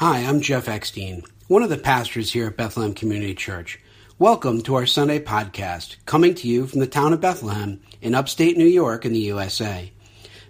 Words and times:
Hi, 0.00 0.20
I'm 0.20 0.40
Jeff 0.40 0.66
Eckstein, 0.66 1.24
one 1.46 1.62
of 1.62 1.68
the 1.68 1.76
pastors 1.76 2.32
here 2.32 2.46
at 2.46 2.56
Bethlehem 2.56 2.94
Community 2.94 3.34
Church. 3.34 3.78
Welcome 4.18 4.62
to 4.62 4.74
our 4.76 4.86
Sunday 4.86 5.18
podcast, 5.18 5.96
coming 6.06 6.34
to 6.36 6.48
you 6.48 6.66
from 6.66 6.80
the 6.80 6.86
town 6.86 7.12
of 7.12 7.20
Bethlehem 7.20 7.82
in 8.00 8.14
upstate 8.14 8.56
New 8.56 8.64
York 8.64 9.04
in 9.04 9.12
the 9.12 9.18
USA. 9.18 9.92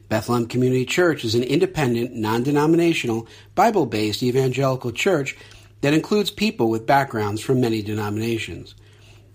Bethlehem 0.08 0.46
Community 0.46 0.84
Church 0.84 1.24
is 1.24 1.34
an 1.34 1.42
independent, 1.42 2.14
non 2.14 2.44
denominational, 2.44 3.26
Bible 3.56 3.86
based 3.86 4.22
evangelical 4.22 4.92
church 4.92 5.36
that 5.80 5.94
includes 5.94 6.30
people 6.30 6.70
with 6.70 6.86
backgrounds 6.86 7.40
from 7.40 7.60
many 7.60 7.82
denominations. 7.82 8.76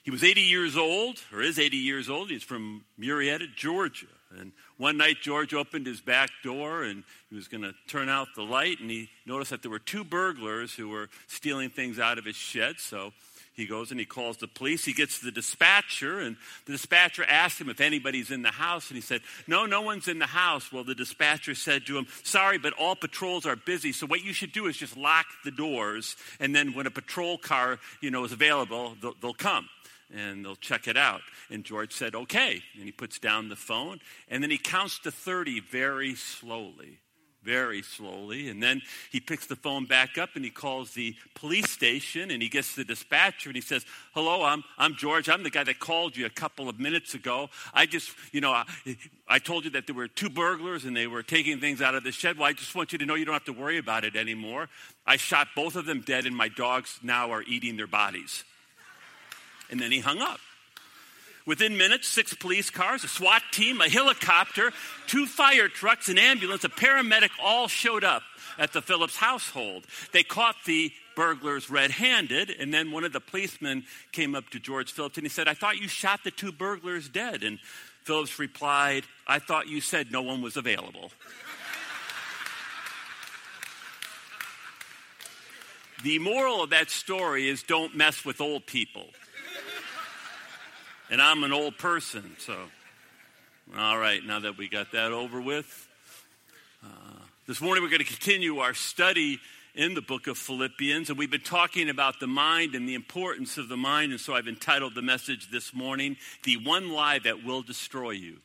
He 0.03 0.11
was 0.11 0.23
80 0.23 0.41
years 0.41 0.77
old, 0.77 1.21
or 1.33 1.41
is 1.41 1.59
80 1.59 1.77
years 1.77 2.09
old. 2.09 2.29
He's 2.29 2.43
from 2.43 2.85
Marietta, 2.97 3.47
Georgia. 3.55 4.07
And 4.39 4.51
one 4.77 4.97
night, 4.97 5.17
George 5.21 5.53
opened 5.53 5.85
his 5.85 6.01
back 6.01 6.29
door 6.43 6.83
and 6.83 7.03
he 7.29 7.35
was 7.35 7.47
going 7.47 7.63
to 7.63 7.73
turn 7.88 8.09
out 8.09 8.29
the 8.35 8.43
light, 8.43 8.79
and 8.79 8.89
he 8.89 9.09
noticed 9.25 9.51
that 9.51 9.61
there 9.61 9.71
were 9.71 9.79
two 9.79 10.03
burglars 10.03 10.73
who 10.73 10.89
were 10.89 11.09
stealing 11.27 11.69
things 11.69 11.99
out 11.99 12.17
of 12.17 12.25
his 12.25 12.35
shed. 12.35 12.79
So 12.79 13.11
he 13.58 13.66
goes 13.66 13.89
and 13.89 14.00
he 14.00 14.05
calls 14.05 14.38
the 14.38 14.47
police. 14.47 14.86
He 14.86 14.94
gets 14.94 15.19
the 15.19 15.31
dispatcher, 15.31 16.19
and 16.19 16.38
the 16.66 16.73
dispatcher 16.73 17.25
asks 17.27 17.59
him 17.59 17.69
if 17.69 17.81
anybody's 17.81 18.30
in 18.30 18.44
the 18.44 18.52
house. 18.52 18.89
And 18.89 18.95
he 18.95 19.02
said, 19.02 19.22
No, 19.47 19.66
no 19.66 19.81
one's 19.81 20.08
in 20.08 20.19
the 20.19 20.27
house. 20.27 20.72
Well, 20.72 20.83
the 20.83 20.94
dispatcher 20.94 21.55
said 21.55 21.88
to 21.88 21.97
him, 21.97 22.05
Sorry, 22.22 22.59
but 22.59 22.73
all 22.73 22.95
patrols 22.95 23.47
are 23.47 23.55
busy. 23.55 23.91
So 23.94 24.05
what 24.05 24.23
you 24.23 24.31
should 24.31 24.52
do 24.52 24.67
is 24.67 24.78
just 24.78 24.95
lock 24.95 25.25
the 25.44 25.50
doors, 25.50 26.16
and 26.39 26.55
then 26.55 26.73
when 26.73 26.85
a 26.85 26.91
patrol 26.91 27.39
car, 27.39 27.80
you 28.00 28.11
know, 28.11 28.23
is 28.23 28.31
available, 28.31 28.95
they'll, 29.02 29.16
they'll 29.19 29.33
come 29.33 29.67
and 30.16 30.45
they'll 30.45 30.55
check 30.55 30.88
it 30.88 30.95
out. 30.95 31.22
And 31.50 31.63
George 31.63 31.94
said, 31.94 32.13
Okay. 32.13 32.61
And 32.75 32.83
he 32.83 32.91
puts 32.91 33.17
down 33.17 33.50
the 33.50 33.55
phone, 33.55 34.00
and 34.30 34.44
then 34.44 34.52
he 34.52 34.59
counts 34.59 35.00
to 35.00 35.11
30 35.11 35.62
very 35.62 36.13
slowly 36.13 37.00
very 37.47 37.81
slowly. 37.81 38.50
And 38.50 38.62
then 38.62 38.81
he 39.09 39.22
picks 39.22 39.47
the 39.47 39.56
phone 39.56 39.85
back 39.85 40.18
up 40.18 40.31
and 40.35 40.44
he 40.44 40.52
calls 40.52 40.91
the 40.91 41.16
police 41.34 41.69
station 41.72 42.30
and 42.30 42.41
he 42.41 42.50
gets 42.50 42.75
the 42.75 42.84
dispatcher 42.84 43.47
and 43.47 43.56
he 43.56 43.62
says, 43.62 43.85
Hello, 44.13 44.44
I'm, 44.44 44.66
I'm 44.78 44.96
George. 44.96 45.30
I'm 45.30 45.44
the 45.44 45.50
guy 45.50 45.63
that 45.63 45.80
called 45.80 46.18
you 46.18 46.25
a 46.25 46.30
couple 46.30 46.68
of 46.68 46.78
minutes 46.78 47.13
ago. 47.13 47.50
I 47.74 47.86
just, 47.86 48.12
you 48.34 48.41
know, 48.41 48.52
I, 48.52 48.66
I 49.30 49.40
told 49.40 49.63
you 49.63 49.72
that 49.72 49.88
there 49.88 49.96
were 49.96 50.09
two 50.09 50.30
burglars 50.30 50.84
and 50.84 50.96
they 50.96 51.07
were 51.07 51.24
taking 51.24 51.62
things 51.62 51.81
out 51.81 51.96
of 51.96 52.03
the 52.03 52.12
shed. 52.12 52.38
Well, 52.38 52.50
I 52.50 52.53
just 52.53 52.75
want 52.75 52.91
you 52.91 53.00
to 53.00 53.06
know 53.06 53.16
you 53.16 53.24
don't 53.24 53.34
have 53.34 53.46
to 53.46 53.53
worry 53.53 53.78
about 53.78 54.03
it 54.03 54.18
anymore. 54.18 54.68
I 55.06 55.16
shot 55.16 55.47
both 55.56 55.78
of 55.78 55.86
them 55.86 56.02
dead 56.02 56.25
and 56.25 56.36
my 56.36 56.50
dogs 56.50 57.00
now 57.02 57.31
are 57.31 57.44
eating 57.44 57.78
their 57.78 57.88
bodies. 57.88 58.44
And 59.72 59.80
then 59.80 59.94
he 59.94 60.00
hung 60.00 60.19
up. 60.19 60.40
Within 61.47 61.78
minutes, 61.78 62.09
six 62.09 62.34
police 62.34 62.69
cars, 62.69 63.06
a 63.06 63.08
SWAT 63.08 63.41
team, 63.53 63.80
a 63.80 63.88
helicopter, 63.88 64.74
two 65.08 65.25
fire 65.25 65.69
trucks, 65.69 66.09
an 66.09 66.18
ambulance, 66.18 66.66
a 66.66 66.69
paramedic 66.69 67.30
all 67.41 67.69
showed 67.69 68.03
up 68.03 68.22
at 68.59 68.74
the 68.74 68.81
Phillips 68.81 69.16
household. 69.16 69.86
They 70.12 70.24
caught 70.24 70.57
the 70.66 70.91
burglars 71.16 71.69
red 71.69 71.91
handed, 71.91 72.50
and 72.50 72.74
then 72.74 72.91
one 72.91 73.06
of 73.06 73.13
the 73.13 73.22
policemen 73.22 73.86
came 74.12 74.36
up 74.36 74.50
to 74.50 74.59
George 74.59 74.91
Phillips 74.91 75.18
and 75.18 75.25
he 75.25 75.30
said, 75.30 75.47
I 75.47 75.53
thought 75.53 75.78
you 75.78 75.88
shot 75.88 76.19
the 76.25 76.31
two 76.31 76.52
burglars 76.52 77.07
dead. 77.07 77.44
And 77.44 77.59
Phillips 78.03 78.38
replied, 78.40 79.06
I 79.25 79.40
thought 79.40 79.69
you 79.69 79.80
said 79.80 80.12
no 80.12 80.24
one 80.24 80.41
was 80.41 80.57
available. 80.57 81.12
the 86.03 86.19
moral 86.19 86.62
of 86.62 86.72
that 86.72 86.91
story 86.91 87.47
is 87.47 87.63
don't 87.63 87.96
mess 87.96 88.25
with 88.25 88.41
old 88.41 88.66
people 88.66 89.06
and 91.09 91.22
I'm 91.22 91.44
an 91.44 91.53
old 91.53 91.78
person, 91.78 92.35
so. 92.40 92.56
All 93.78 93.97
right, 93.97 94.23
now 94.23 94.40
that 94.40 94.57
we 94.57 94.69
got 94.69 94.94
that 94.94 95.12
over 95.12 95.41
with, 95.41 95.88
uh, 96.84 96.88
this 97.47 97.59
morning 97.59 97.84
we're 97.84 97.90
going 97.90 98.00
to 98.00 98.06
continue 98.06 98.59
our 98.59 98.73
study 98.73 99.40
in 99.75 99.94
the 99.94 100.01
book 100.01 100.28
of 100.28 100.38
Philippians, 100.38 101.09
and 101.09 101.19
we've 101.19 101.29
been 101.29 101.41
talking 101.41 101.90
about 101.90 102.19
the 102.19 102.28
mind 102.28 102.75
and 102.75 102.88
the 102.88 102.95
importance 102.95 103.57
of 103.57 103.68
the 103.68 103.78
mind, 103.78 104.12
and 104.12 104.22
so 104.22 104.34
I've 104.34 104.47
entitled 104.47 104.95
the 104.95 105.01
message 105.01 105.51
this 105.51 105.73
morning, 105.73 106.16
The 106.44 106.57
One 106.57 106.91
Lie 106.91 107.19
That 107.19 107.44
Will 107.44 107.62
Destroy 107.62 108.12
You. 108.12 108.38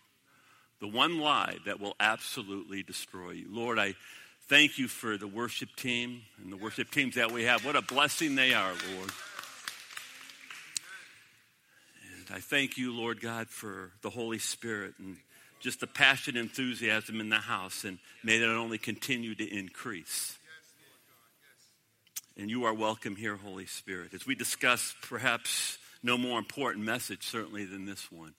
The 0.80 0.88
one 0.88 1.20
lie 1.20 1.58
that 1.64 1.78
will 1.78 1.94
absolutely 2.00 2.82
destroy 2.82 3.30
you. 3.30 3.46
Lord, 3.48 3.78
I 3.78 3.94
thank 4.48 4.78
you 4.78 4.88
for 4.88 5.16
the 5.16 5.28
worship 5.28 5.68
team 5.76 6.22
and 6.42 6.52
the 6.52 6.56
worship 6.56 6.90
teams 6.90 7.14
that 7.14 7.30
we 7.30 7.44
have. 7.44 7.64
What 7.64 7.76
a 7.76 7.82
blessing 7.82 8.34
they 8.34 8.52
are, 8.52 8.72
Lord. 8.96 9.10
I 12.32 12.38
thank 12.38 12.78
you, 12.78 12.94
Lord 12.96 13.20
God, 13.20 13.50
for 13.50 13.90
the 14.00 14.08
Holy 14.08 14.38
Spirit 14.38 14.94
and 14.98 15.18
just 15.60 15.80
the 15.80 15.86
passion 15.86 16.38
and 16.38 16.48
enthusiasm 16.48 17.20
in 17.20 17.28
the 17.28 17.36
house, 17.36 17.84
and 17.84 17.98
may 18.24 18.38
that 18.38 18.48
only 18.48 18.78
continue 18.78 19.34
to 19.34 19.44
increase. 19.44 20.38
And 22.38 22.48
you 22.48 22.64
are 22.64 22.72
welcome 22.72 23.16
here, 23.16 23.36
Holy 23.36 23.66
Spirit. 23.66 24.14
As 24.14 24.26
we 24.26 24.34
discuss 24.34 24.94
perhaps 25.02 25.76
no 26.02 26.16
more 26.16 26.38
important 26.38 26.86
message, 26.86 27.26
certainly, 27.26 27.66
than 27.66 27.84
this 27.84 28.10
one, 28.10 28.32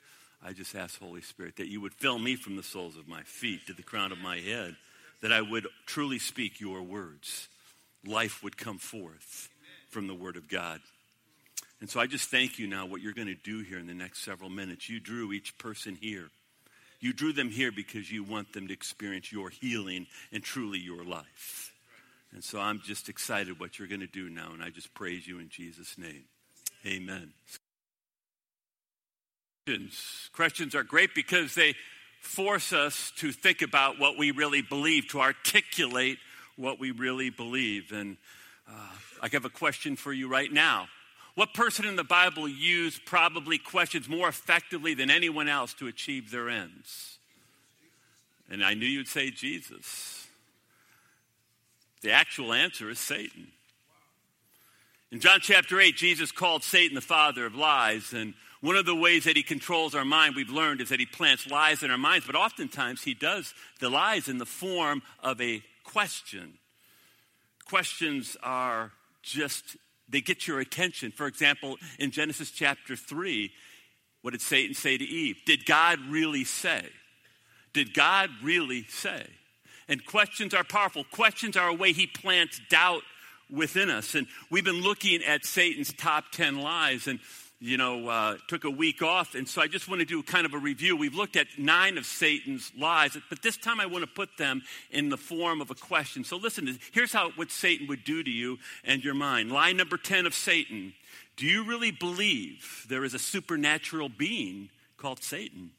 I 0.43 0.53
just 0.53 0.73
ask, 0.73 0.99
Holy 0.99 1.21
Spirit, 1.21 1.57
that 1.57 1.69
you 1.69 1.79
would 1.79 1.93
fill 1.93 2.17
me 2.17 2.35
from 2.35 2.55
the 2.55 2.63
soles 2.63 2.97
of 2.97 3.07
my 3.07 3.21
feet 3.21 3.67
to 3.67 3.73
the 3.73 3.83
crown 3.83 4.11
of 4.11 4.17
my 4.17 4.37
head, 4.37 4.75
that 5.21 5.31
I 5.31 5.41
would 5.41 5.67
truly 5.85 6.17
speak 6.17 6.59
your 6.59 6.81
words. 6.81 7.47
Life 8.03 8.43
would 8.43 8.57
come 8.57 8.79
forth 8.79 9.49
from 9.91 10.07
the 10.07 10.15
Word 10.15 10.35
of 10.35 10.49
God. 10.49 10.81
And 11.83 11.89
so 11.89 11.99
I 11.99 12.07
just 12.07 12.31
thank 12.31 12.59
you 12.59 12.67
now 12.67 12.85
what 12.85 13.01
you're 13.01 13.11
going 13.11 13.27
to 13.27 13.35
do 13.35 13.59
here 13.59 13.77
in 13.77 13.87
the 13.87 13.93
next 13.93 14.23
several 14.23 14.49
minutes. 14.49 14.87
You 14.87 15.01
drew 15.01 15.33
each 15.33 15.57
person 15.57 15.97
here. 15.99 16.29
You 17.01 17.11
drew 17.11 17.33
them 17.33 17.49
here 17.49 17.73
because 17.73 18.09
you 18.09 18.23
want 18.23 18.53
them 18.53 18.69
to 18.69 18.73
experience 18.73 19.33
your 19.33 19.49
healing 19.49 20.07
and 20.31 20.41
truly 20.41 20.79
your 20.79 21.03
life. 21.03 21.73
And 22.31 22.41
so 22.41 22.57
I'm 22.57 22.79
just 22.85 23.09
excited 23.09 23.59
what 23.59 23.77
you're 23.77 23.89
going 23.89 23.99
to 23.99 24.07
do 24.07 24.29
now, 24.29 24.53
and 24.53 24.63
I 24.63 24.69
just 24.69 24.93
praise 24.93 25.27
you 25.27 25.39
in 25.39 25.49
Jesus' 25.49 25.97
name. 25.97 26.23
Amen. 26.85 27.33
Questions. 29.65 30.29
Questions 30.31 30.75
are 30.75 30.83
great 30.83 31.13
because 31.13 31.53
they 31.53 31.75
force 32.21 32.71
us 32.71 33.11
to 33.17 33.33
think 33.33 33.61
about 33.61 33.99
what 33.99 34.17
we 34.17 34.31
really 34.31 34.61
believe, 34.61 35.09
to 35.09 35.19
articulate 35.19 36.17
what 36.55 36.79
we 36.79 36.91
really 36.91 37.29
believe. 37.29 37.91
And 37.91 38.15
uh, 38.69 38.95
I 39.21 39.27
have 39.33 39.43
a 39.43 39.49
question 39.49 39.97
for 39.97 40.13
you 40.13 40.29
right 40.29 40.49
now. 40.49 40.87
What 41.35 41.53
person 41.53 41.85
in 41.85 41.95
the 41.95 42.03
Bible 42.03 42.47
used 42.47 43.05
probably 43.05 43.57
questions 43.57 44.07
more 44.07 44.27
effectively 44.27 44.93
than 44.93 45.09
anyone 45.09 45.49
else 45.49 45.73
to 45.75 45.87
achieve 45.87 46.29
their 46.29 46.49
ends? 46.49 47.17
And 48.49 48.63
I 48.63 48.75
knew 48.75 48.85
you'd 48.85 49.07
say 49.07 49.31
Jesus. 49.31 50.27
The 52.01 52.11
actual 52.11 52.53
answer 52.53 52.89
is 52.89 52.99
Satan. 52.99 53.47
In 55.11 55.19
John 55.19 55.39
chapter 55.41 55.79
8, 55.79 55.95
Jesus 55.95 56.31
called 56.31 56.63
Satan 56.63 56.95
the 56.95 57.01
father 57.01 57.45
of 57.45 57.55
lies. 57.55 58.13
And 58.13 58.33
one 58.61 58.75
of 58.75 58.85
the 58.85 58.95
ways 58.95 59.23
that 59.23 59.37
he 59.37 59.43
controls 59.43 59.95
our 59.95 60.05
mind, 60.05 60.35
we've 60.35 60.49
learned, 60.49 60.81
is 60.81 60.89
that 60.89 60.99
he 60.99 61.05
plants 61.05 61.49
lies 61.49 61.81
in 61.81 61.91
our 61.91 61.97
minds. 61.97 62.25
But 62.27 62.35
oftentimes 62.35 63.03
he 63.03 63.13
does 63.13 63.53
the 63.79 63.89
lies 63.89 64.27
in 64.27 64.37
the 64.37 64.45
form 64.45 65.01
of 65.21 65.41
a 65.41 65.63
question. 65.83 66.53
Questions 67.65 68.37
are 68.43 68.91
just 69.21 69.77
They 70.13 70.21
get 70.21 70.47
your 70.47 70.59
attention. 70.59 71.11
For 71.11 71.25
example, 71.25 71.77
in 71.97 72.11
Genesis 72.11 72.51
chapter 72.51 72.95
3, 72.95 73.51
what 74.21 74.31
did 74.31 74.41
Satan 74.41 74.75
say 74.75 74.95
to 74.95 75.03
Eve? 75.03 75.37
Did 75.45 75.65
God 75.65 75.99
really 76.07 76.43
say? 76.43 76.83
Did 77.73 77.95
God 77.95 78.29
really 78.43 78.83
say? 78.83 79.25
And 79.89 80.05
questions 80.05 80.53
are 80.53 80.63
powerful. 80.63 81.03
Questions 81.03 81.57
are 81.57 81.67
a 81.67 81.73
way 81.73 81.93
he 81.93 82.05
plants 82.05 82.61
doubt 82.69 83.01
within 83.49 83.89
us. 83.89 84.13
And 84.13 84.27
we've 84.51 84.63
been 84.63 84.83
looking 84.83 85.23
at 85.23 85.45
Satan's 85.45 85.91
top 85.91 86.25
10 86.31 86.59
lies. 86.59 87.07
And 87.07 87.19
you 87.65 87.77
know, 87.77 88.09
uh, 88.09 88.35
took 88.49 88.65
a 88.65 88.69
week 88.69 89.01
off. 89.01 89.35
And 89.35 89.47
so 89.47 89.61
I 89.61 89.67
just 89.67 89.87
want 89.87 90.01
to 90.01 90.05
do 90.05 90.21
kind 90.21 90.45
of 90.45 90.53
a 90.53 90.57
review. 90.57 90.97
We've 90.97 91.15
looked 91.15 91.37
at 91.37 91.47
nine 91.57 91.97
of 91.97 92.05
Satan's 92.05 92.69
lies, 92.77 93.17
but 93.29 93.41
this 93.41 93.55
time 93.55 93.79
I 93.79 93.85
want 93.85 94.03
to 94.03 94.11
put 94.11 94.37
them 94.37 94.63
in 94.91 95.07
the 95.07 95.15
form 95.15 95.61
of 95.61 95.71
a 95.71 95.75
question. 95.75 96.25
So 96.25 96.35
listen, 96.35 96.77
here's 96.91 97.13
how 97.13 97.31
what 97.37 97.51
Satan 97.51 97.87
would 97.87 98.03
do 98.03 98.21
to 98.21 98.29
you 98.29 98.57
and 98.83 99.01
your 99.01 99.13
mind. 99.13 99.49
Lie 99.49 99.71
number 99.71 99.95
10 99.95 100.25
of 100.25 100.33
Satan. 100.33 100.93
Do 101.37 101.45
you 101.45 101.63
really 101.63 101.91
believe 101.91 102.85
there 102.89 103.05
is 103.05 103.13
a 103.13 103.19
supernatural 103.19 104.09
being 104.09 104.67
called 104.97 105.23
Satan? 105.23 105.71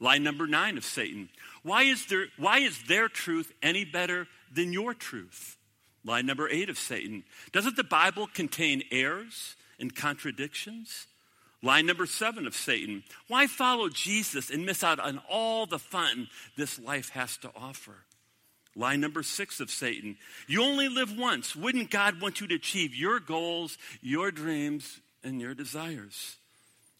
Lie 0.00 0.18
number 0.18 0.48
nine 0.48 0.76
of 0.76 0.84
Satan. 0.84 1.28
Why 1.62 1.84
is, 1.84 2.06
there, 2.06 2.26
why 2.38 2.58
is 2.58 2.82
their 2.88 3.08
truth 3.08 3.52
any 3.62 3.84
better 3.84 4.26
than 4.52 4.72
your 4.72 4.94
truth? 4.94 5.56
Lie 6.04 6.22
number 6.22 6.48
eight 6.48 6.68
of 6.68 6.76
Satan. 6.76 7.22
Doesn't 7.52 7.76
the 7.76 7.84
Bible 7.84 8.26
contain 8.26 8.82
errors 8.90 9.54
and 9.78 9.94
contradictions? 9.94 11.06
Line 11.62 11.84
number 11.86 12.06
seven 12.06 12.46
of 12.46 12.54
Satan 12.54 13.02
why 13.28 13.46
follow 13.46 13.88
Jesus 13.88 14.50
and 14.50 14.64
miss 14.64 14.82
out 14.82 14.98
on 14.98 15.20
all 15.28 15.66
the 15.66 15.78
fun 15.78 16.28
this 16.56 16.78
life 16.78 17.10
has 17.10 17.36
to 17.38 17.50
offer? 17.54 17.96
Line 18.76 19.00
number 19.00 19.22
six 19.22 19.60
of 19.60 19.70
Satan 19.70 20.16
you 20.46 20.62
only 20.62 20.88
live 20.88 21.16
once. 21.16 21.54
Wouldn't 21.54 21.90
God 21.90 22.20
want 22.20 22.40
you 22.40 22.46
to 22.48 22.54
achieve 22.54 22.94
your 22.94 23.20
goals, 23.20 23.76
your 24.00 24.30
dreams, 24.30 25.00
and 25.22 25.40
your 25.40 25.54
desires? 25.54 26.36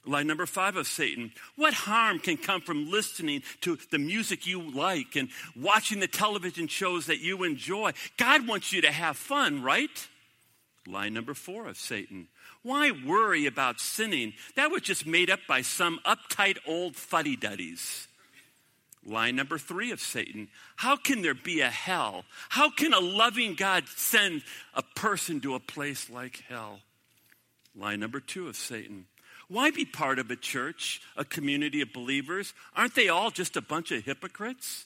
Line 0.07 0.27
number 0.27 0.47
five 0.47 0.77
of 0.77 0.87
Satan. 0.87 1.33
What 1.57 1.75
harm 1.75 2.19
can 2.19 2.39
come 2.39 2.63
from 2.63 2.91
listening 2.91 3.43
to 3.61 3.77
the 3.91 3.99
music 3.99 4.47
you 4.47 4.71
like 4.75 5.15
and 5.15 5.29
watching 5.55 6.01
the 6.01 6.09
television 6.09 6.69
shows 6.69 7.07
that 7.07 7.21
you 7.21 7.45
enjoy? 7.45 7.93
God 8.17 8.47
wants 8.47 8.73
you 8.73 8.81
to 8.83 8.91
have 8.91 9.17
fun, 9.17 9.63
right? 9.63 10.09
Line 10.87 11.13
number 11.13 11.35
four 11.35 11.69
of 11.69 11.77
Satan. 11.77 12.29
Why 12.63 12.91
worry 12.91 13.47
about 13.47 13.81
sinning? 13.81 14.35
That 14.57 14.71
was 14.71 14.83
just 14.83 15.07
made 15.07 15.31
up 15.31 15.41
by 15.49 15.63
some 15.63 16.01
uptight 16.05 16.59
old 16.67 16.95
fuddy 16.97 17.37
duddies. 17.37 18.07
Line 19.05 19.37
number 19.37 19.57
three 19.57 19.93
of 19.93 20.01
Satan. 20.01 20.49
How 20.77 20.97
can 20.97 21.23
there 21.23 21.35
be 21.35 21.61
a 21.63 21.71
hell? 21.71 22.25
How 22.51 22.71
can 22.71 22.93
a 22.93 23.01
loving 23.01 23.55
God 23.55 23.85
send 23.89 24.43
a 24.75 24.83
person 24.83 25.41
to 25.41 25.55
a 25.55 25.61
place 25.61 26.11
like 26.11 26.45
hell? 26.49 26.81
Line 27.75 28.01
number 28.01 28.21
two 28.21 28.49
of 28.49 28.57
Satan. 28.57 29.07
Why 29.49 29.71
be 29.71 29.85
part 29.85 30.19
of 30.19 30.31
a 30.31 30.37
church, 30.37 31.01
a 31.17 31.25
community 31.25 31.81
of 31.81 31.93
believers? 31.93 32.53
Aren't 32.77 32.95
they 32.95 33.09
all 33.09 33.31
just 33.31 33.57
a 33.57 33.63
bunch 33.63 33.91
of 33.91 34.05
hypocrites? 34.05 34.85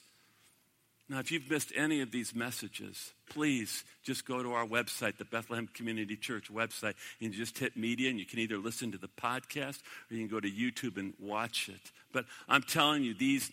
Now, 1.07 1.19
if 1.19 1.31
you've 1.31 1.49
missed 1.49 1.71
any 1.75 2.01
of 2.01 2.11
these 2.11 2.33
messages, 2.33 3.13
please 3.29 3.83
just 4.03 4.27
go 4.27 4.41
to 4.41 4.53
our 4.53 4.65
website, 4.65 5.17
the 5.17 5.25
Bethlehem 5.25 5.67
Community 5.67 6.15
Church 6.15 6.51
website, 6.51 6.95
and 7.21 7.31
just 7.31 7.59
hit 7.59 7.77
media, 7.77 8.09
and 8.09 8.17
you 8.17 8.25
can 8.25 8.39
either 8.39 8.57
listen 8.57 8.91
to 8.91 8.97
the 8.97 9.07
podcast 9.07 9.81
or 10.09 10.15
you 10.15 10.27
can 10.27 10.27
go 10.27 10.39
to 10.39 10.49
YouTube 10.49 10.97
and 10.97 11.13
watch 11.19 11.69
it. 11.69 11.91
But 12.11 12.25
I'm 12.49 12.63
telling 12.63 13.03
you, 13.03 13.13
these 13.13 13.51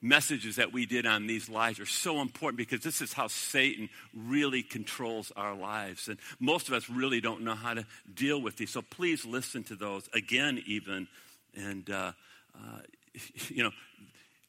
messages 0.00 0.56
that 0.56 0.72
we 0.72 0.86
did 0.86 1.04
on 1.04 1.26
these 1.26 1.50
lives 1.50 1.80
are 1.80 1.86
so 1.86 2.22
important 2.22 2.56
because 2.56 2.80
this 2.80 3.02
is 3.02 3.12
how 3.12 3.26
Satan 3.26 3.90
really 4.14 4.62
controls 4.62 5.32
our 5.36 5.54
lives. 5.54 6.08
And 6.08 6.18
most 6.40 6.68
of 6.68 6.74
us 6.74 6.88
really 6.88 7.20
don't 7.20 7.42
know 7.42 7.54
how 7.54 7.74
to 7.74 7.86
deal 8.14 8.40
with 8.40 8.56
these. 8.56 8.70
So 8.70 8.80
please 8.80 9.26
listen 9.26 9.64
to 9.64 9.74
those 9.74 10.08
again, 10.14 10.62
even. 10.66 11.08
And, 11.54 11.90
uh, 11.90 12.12
uh, 12.54 12.78
you 13.48 13.64
know, 13.64 13.72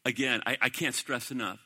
again, 0.06 0.42
I, 0.46 0.58
I 0.62 0.70
can't 0.70 0.96
stress 0.96 1.32
enough 1.32 1.60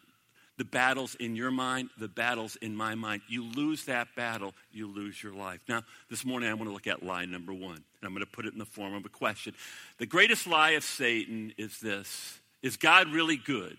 the 0.62 0.66
battles 0.66 1.16
in 1.16 1.36
your 1.36 1.50
mind, 1.50 1.90
the 1.98 2.08
battles 2.08 2.56
in 2.58 2.76
my 2.76 2.94
mind. 2.94 3.24
You 3.28 3.44
lose 3.44 3.86
that 3.86 4.10
battle, 4.16 4.54
you 4.72 4.86
lose 4.86 5.24
your 5.24 5.34
life. 5.34 5.60
Now, 5.68 5.82
this 6.08 6.24
morning 6.24 6.50
I 6.50 6.54
want 6.54 6.70
to 6.70 6.72
look 6.72 6.86
at 6.86 7.02
lie 7.02 7.26
number 7.26 7.52
one, 7.52 7.78
and 7.78 8.04
I'm 8.04 8.14
going 8.14 8.24
to 8.24 8.32
put 8.32 8.46
it 8.46 8.54
in 8.54 8.60
the 8.60 8.66
form 8.66 8.94
of 8.94 9.04
a 9.04 9.10
question. 9.10 9.56
The 9.98 10.06
greatest 10.06 10.46
lie 10.46 10.72
of 10.72 10.84
Satan 10.84 11.52
is 11.58 11.80
this 11.80 12.40
Is 12.62 12.78
God 12.78 13.08
really 13.08 13.38
good? 13.38 13.76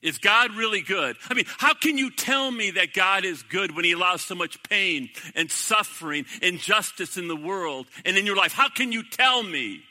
Is 0.00 0.16
God 0.16 0.52
really 0.52 0.80
good? 0.80 1.16
I 1.28 1.34
mean, 1.34 1.44
how 1.46 1.74
can 1.74 1.98
you 1.98 2.10
tell 2.10 2.50
me 2.50 2.70
that 2.70 2.94
God 2.94 3.26
is 3.26 3.42
good 3.42 3.76
when 3.76 3.84
He 3.84 3.92
allows 3.92 4.22
so 4.22 4.34
much 4.34 4.62
pain 4.62 5.10
and 5.34 5.50
suffering, 5.50 6.24
injustice 6.40 7.18
in 7.18 7.28
the 7.28 7.36
world 7.36 7.86
and 8.06 8.16
in 8.16 8.24
your 8.24 8.36
life? 8.36 8.52
How 8.52 8.70
can 8.70 8.92
you 8.92 9.02
tell 9.02 9.42
me? 9.42 9.82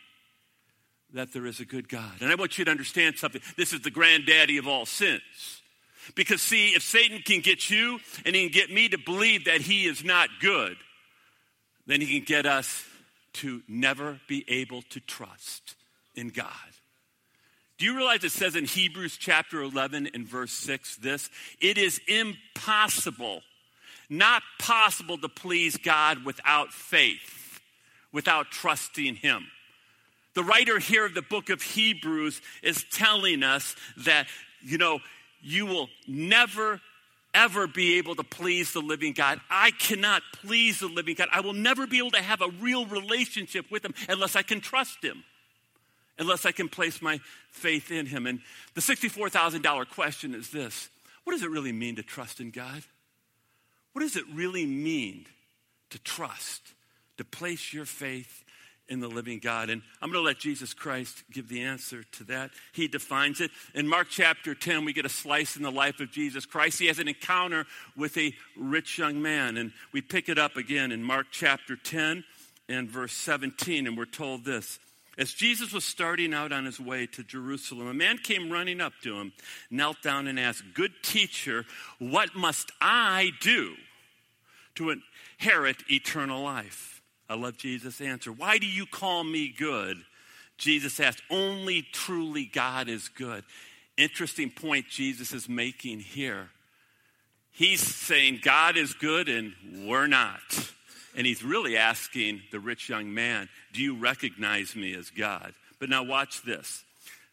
That 1.13 1.31
there 1.31 1.45
is 1.45 1.59
a 1.59 1.65
good 1.65 1.87
God. 1.87 2.11
And 2.21 2.31
I 2.31 2.35
want 2.35 2.57
you 2.57 2.65
to 2.65 2.71
understand 2.71 3.17
something. 3.17 3.41
This 3.55 3.71
is 3.71 3.81
the 3.81 3.91
granddaddy 3.91 4.57
of 4.57 4.67
all 4.67 4.85
sins. 4.85 5.21
Because, 6.15 6.41
see, 6.41 6.69
if 6.69 6.83
Satan 6.83 7.19
can 7.23 7.39
get 7.39 7.69
you 7.69 7.99
and 8.25 8.35
he 8.35 8.49
can 8.49 8.51
get 8.51 8.71
me 8.71 8.89
to 8.89 8.97
believe 8.97 9.45
that 9.45 9.61
he 9.61 9.85
is 9.85 10.03
not 10.03 10.29
good, 10.41 10.75
then 11.85 12.01
he 12.01 12.07
can 12.07 12.25
get 12.25 12.45
us 12.45 12.83
to 13.33 13.61
never 13.67 14.19
be 14.27 14.43
able 14.47 14.81
to 14.89 14.99
trust 14.99 15.75
in 16.15 16.29
God. 16.29 16.47
Do 17.77 17.85
you 17.85 17.95
realize 17.95 18.23
it 18.23 18.31
says 18.31 18.55
in 18.55 18.65
Hebrews 18.65 19.17
chapter 19.17 19.61
11 19.61 20.09
and 20.13 20.27
verse 20.27 20.51
6 20.51 20.97
this? 20.97 21.29
It 21.59 21.77
is 21.77 21.99
impossible, 22.07 23.41
not 24.09 24.43
possible 24.59 25.17
to 25.17 25.29
please 25.29 25.77
God 25.77 26.23
without 26.23 26.71
faith, 26.71 27.59
without 28.11 28.51
trusting 28.51 29.15
him. 29.15 29.47
The 30.35 30.43
writer 30.43 30.79
here 30.79 31.05
of 31.05 31.13
the 31.13 31.21
book 31.21 31.49
of 31.49 31.61
Hebrews 31.61 32.41
is 32.63 32.83
telling 32.91 33.43
us 33.43 33.75
that, 33.97 34.27
you 34.61 34.77
know, 34.77 34.99
you 35.41 35.65
will 35.65 35.89
never, 36.07 36.81
ever 37.33 37.67
be 37.67 37.97
able 37.97 38.15
to 38.15 38.23
please 38.23 38.73
the 38.73 38.79
living 38.79 39.13
God. 39.13 39.39
I 39.49 39.71
cannot 39.71 40.23
please 40.41 40.79
the 40.79 40.87
living 40.87 41.15
God. 41.15 41.27
I 41.31 41.41
will 41.41 41.53
never 41.53 41.85
be 41.85 41.99
able 41.99 42.11
to 42.11 42.21
have 42.21 42.41
a 42.41 42.49
real 42.59 42.85
relationship 42.85 43.69
with 43.69 43.85
Him 43.85 43.93
unless 44.09 44.35
I 44.35 44.41
can 44.41 44.59
trust 44.59 45.03
Him, 45.03 45.23
unless 46.17 46.45
I 46.45 46.51
can 46.51 46.67
place 46.67 47.01
my 47.01 47.19
faith 47.51 47.91
in 47.91 48.07
Him. 48.07 48.25
And 48.25 48.39
the 48.73 48.81
$64,000 48.81 49.89
question 49.89 50.33
is 50.33 50.49
this 50.49 50.89
What 51.25 51.33
does 51.33 51.43
it 51.43 51.51
really 51.51 51.73
mean 51.73 51.97
to 51.97 52.03
trust 52.03 52.39
in 52.39 52.49
God? 52.49 52.83
What 53.91 54.01
does 54.01 54.15
it 54.15 54.25
really 54.33 54.65
mean 54.65 55.27
to 55.91 55.99
trust, 55.99 56.73
to 57.17 57.23
place 57.23 57.71
your 57.71 57.85
faith 57.85 58.43
in 58.89 58.99
the 58.99 59.07
living 59.07 59.39
God? 59.39 59.69
And 59.69 59.81
I'm 60.01 60.11
going 60.11 60.23
to 60.23 60.25
let 60.25 60.39
Jesus 60.39 60.73
Christ 60.73 61.23
give 61.31 61.49
the 61.49 61.61
answer 61.61 62.03
to 62.13 62.23
that. 62.25 62.51
He 62.73 62.87
defines 62.87 63.41
it. 63.41 63.51
In 63.73 63.87
Mark 63.87 64.07
chapter 64.09 64.53
10, 64.55 64.85
we 64.85 64.93
get 64.93 65.05
a 65.05 65.09
slice 65.09 65.55
in 65.55 65.63
the 65.63 65.71
life 65.71 65.99
of 65.99 66.11
Jesus 66.11 66.45
Christ. 66.45 66.79
He 66.79 66.87
has 66.87 66.99
an 66.99 67.07
encounter 67.07 67.65
with 67.95 68.17
a 68.17 68.33
rich 68.57 68.97
young 68.97 69.21
man. 69.21 69.57
And 69.57 69.71
we 69.91 70.01
pick 70.01 70.29
it 70.29 70.37
up 70.37 70.57
again 70.57 70.91
in 70.91 71.03
Mark 71.03 71.27
chapter 71.31 71.75
10 71.75 72.23
and 72.69 72.89
verse 72.89 73.13
17. 73.13 73.87
And 73.87 73.97
we're 73.97 74.05
told 74.05 74.45
this. 74.45 74.79
As 75.17 75.31
Jesus 75.31 75.71
was 75.71 75.85
starting 75.85 76.33
out 76.33 76.51
on 76.51 76.65
his 76.65 76.79
way 76.79 77.05
to 77.07 77.23
Jerusalem, 77.23 77.87
a 77.87 77.93
man 77.93 78.17
came 78.17 78.51
running 78.51 78.81
up 78.81 78.93
to 79.03 79.15
him, 79.15 79.33
knelt 79.69 80.01
down, 80.01 80.27
and 80.27 80.39
asked, 80.39 80.63
Good 80.73 80.91
teacher, 81.03 81.65
what 81.99 82.35
must 82.35 82.71
I 82.81 83.31
do 83.39 83.75
to 84.75 84.89
inherit 85.39 85.83
eternal 85.87 86.41
life? 86.41 86.92
I 87.29 87.35
love 87.35 87.57
Jesus' 87.57 88.01
answer. 88.01 88.31
Why 88.31 88.57
do 88.57 88.67
you 88.67 88.85
call 88.85 89.23
me 89.23 89.53
good? 89.57 89.97
Jesus 90.57 90.99
asked, 90.99 91.21
Only 91.29 91.81
truly 91.91 92.45
God 92.45 92.89
is 92.89 93.09
good. 93.09 93.43
Interesting 93.97 94.49
point 94.49 94.87
Jesus 94.89 95.33
is 95.33 95.47
making 95.47 95.99
here. 95.99 96.49
He's 97.51 97.81
saying 97.81 98.39
God 98.43 98.77
is 98.77 98.93
good 98.93 99.29
and 99.29 99.53
we're 99.85 100.07
not. 100.07 100.41
And 101.15 101.27
he's 101.27 101.43
really 101.43 101.77
asking 101.77 102.41
the 102.51 102.59
rich 102.59 102.89
young 102.89 103.13
man, 103.13 103.49
Do 103.73 103.81
you 103.81 103.95
recognize 103.95 104.75
me 104.75 104.93
as 104.95 105.09
God? 105.09 105.53
But 105.79 105.89
now 105.89 106.03
watch 106.03 106.41
this. 106.43 106.83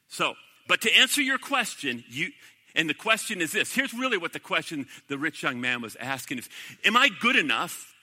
So, 0.09 0.35
but 0.69 0.83
to 0.83 0.95
answer 0.97 1.23
your 1.23 1.39
question, 1.39 2.05
you, 2.09 2.31
and 2.75 2.89
the 2.89 2.95
question 2.95 3.41
is 3.41 3.53
this 3.53 3.75
here's 3.75 3.95
really 3.95 4.19
what 4.19 4.33
the 4.33 4.41
question 4.41 4.87
the 5.09 5.19
rich 5.19 5.43
young 5.43 5.61
man 5.61 5.83
was 5.83 5.97
asking 5.97 6.39
is 6.39 6.49
Am 6.85 6.97
I 6.97 7.09
good 7.21 7.37
enough 7.37 7.95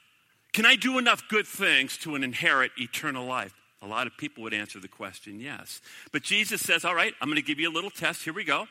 can 0.57 0.65
I 0.65 0.75
do 0.75 0.97
enough 0.97 1.21
good 1.29 1.45
things 1.45 1.97
to 1.97 2.15
inherit 2.15 2.71
eternal 2.79 3.27
life? 3.27 3.53
A 3.83 3.85
lot 3.85 4.07
of 4.07 4.17
people 4.17 4.41
would 4.41 4.55
answer 4.55 4.79
the 4.79 4.87
question 4.87 5.39
yes. 5.39 5.81
But 6.11 6.23
Jesus 6.23 6.61
says, 6.61 6.83
All 6.83 6.95
right, 6.95 7.13
I'm 7.21 7.27
going 7.27 7.35
to 7.35 7.43
give 7.43 7.59
you 7.59 7.69
a 7.69 7.71
little 7.71 7.91
test. 7.91 8.23
Here 8.23 8.33
we 8.33 8.43
go. 8.43 8.65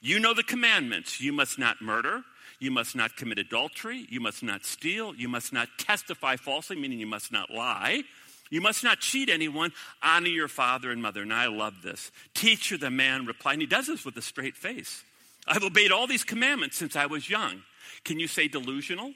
You 0.00 0.18
know 0.18 0.34
the 0.34 0.42
commandments. 0.42 1.20
You 1.20 1.32
must 1.32 1.56
not 1.56 1.80
murder. 1.80 2.24
You 2.58 2.72
must 2.72 2.96
not 2.96 3.14
commit 3.14 3.38
adultery. 3.38 4.04
You 4.10 4.18
must 4.18 4.42
not 4.42 4.64
steal. 4.64 5.14
You 5.14 5.28
must 5.28 5.52
not 5.52 5.68
testify 5.78 6.34
falsely, 6.34 6.74
meaning 6.74 6.98
you 6.98 7.06
must 7.06 7.30
not 7.30 7.52
lie. 7.52 8.02
You 8.50 8.60
must 8.60 8.82
not 8.82 8.98
cheat 8.98 9.28
anyone. 9.28 9.72
Honor 10.02 10.26
your 10.26 10.48
father 10.48 10.90
and 10.90 11.00
mother. 11.00 11.22
And 11.22 11.32
I 11.32 11.46
love 11.46 11.82
this. 11.84 12.10
Teacher, 12.34 12.76
the 12.76 12.90
man 12.90 13.26
replied, 13.26 13.52
and 13.52 13.62
he 13.62 13.68
does 13.68 13.86
this 13.86 14.04
with 14.04 14.16
a 14.16 14.22
straight 14.22 14.56
face. 14.56 15.04
I've 15.46 15.62
obeyed 15.62 15.92
all 15.92 16.08
these 16.08 16.24
commandments 16.24 16.76
since 16.76 16.96
I 16.96 17.06
was 17.06 17.30
young. 17.30 17.62
Can 18.02 18.18
you 18.18 18.26
say 18.26 18.48
delusional? 18.48 19.14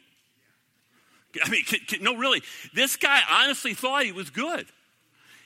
I 1.45 1.49
mean, 1.49 1.65
can, 1.65 1.81
can, 1.87 2.03
no, 2.03 2.17
really. 2.17 2.43
This 2.75 2.97
guy 2.97 3.21
honestly 3.31 3.75
thought 3.75 4.05
he 4.05 4.13
was 4.13 4.31
good. 4.31 4.67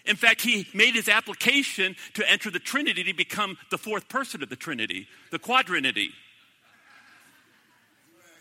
In 0.04 0.16
fact, 0.16 0.40
he 0.40 0.66
made 0.72 0.94
his 0.94 1.08
application 1.08 1.96
to 2.14 2.30
enter 2.30 2.50
the 2.50 2.60
Trinity 2.60 3.04
to 3.04 3.12
become 3.12 3.58
the 3.70 3.78
fourth 3.78 4.08
person 4.08 4.42
of 4.42 4.48
the 4.48 4.56
Trinity, 4.56 5.08
the 5.30 5.38
Quadrinity. 5.38 6.10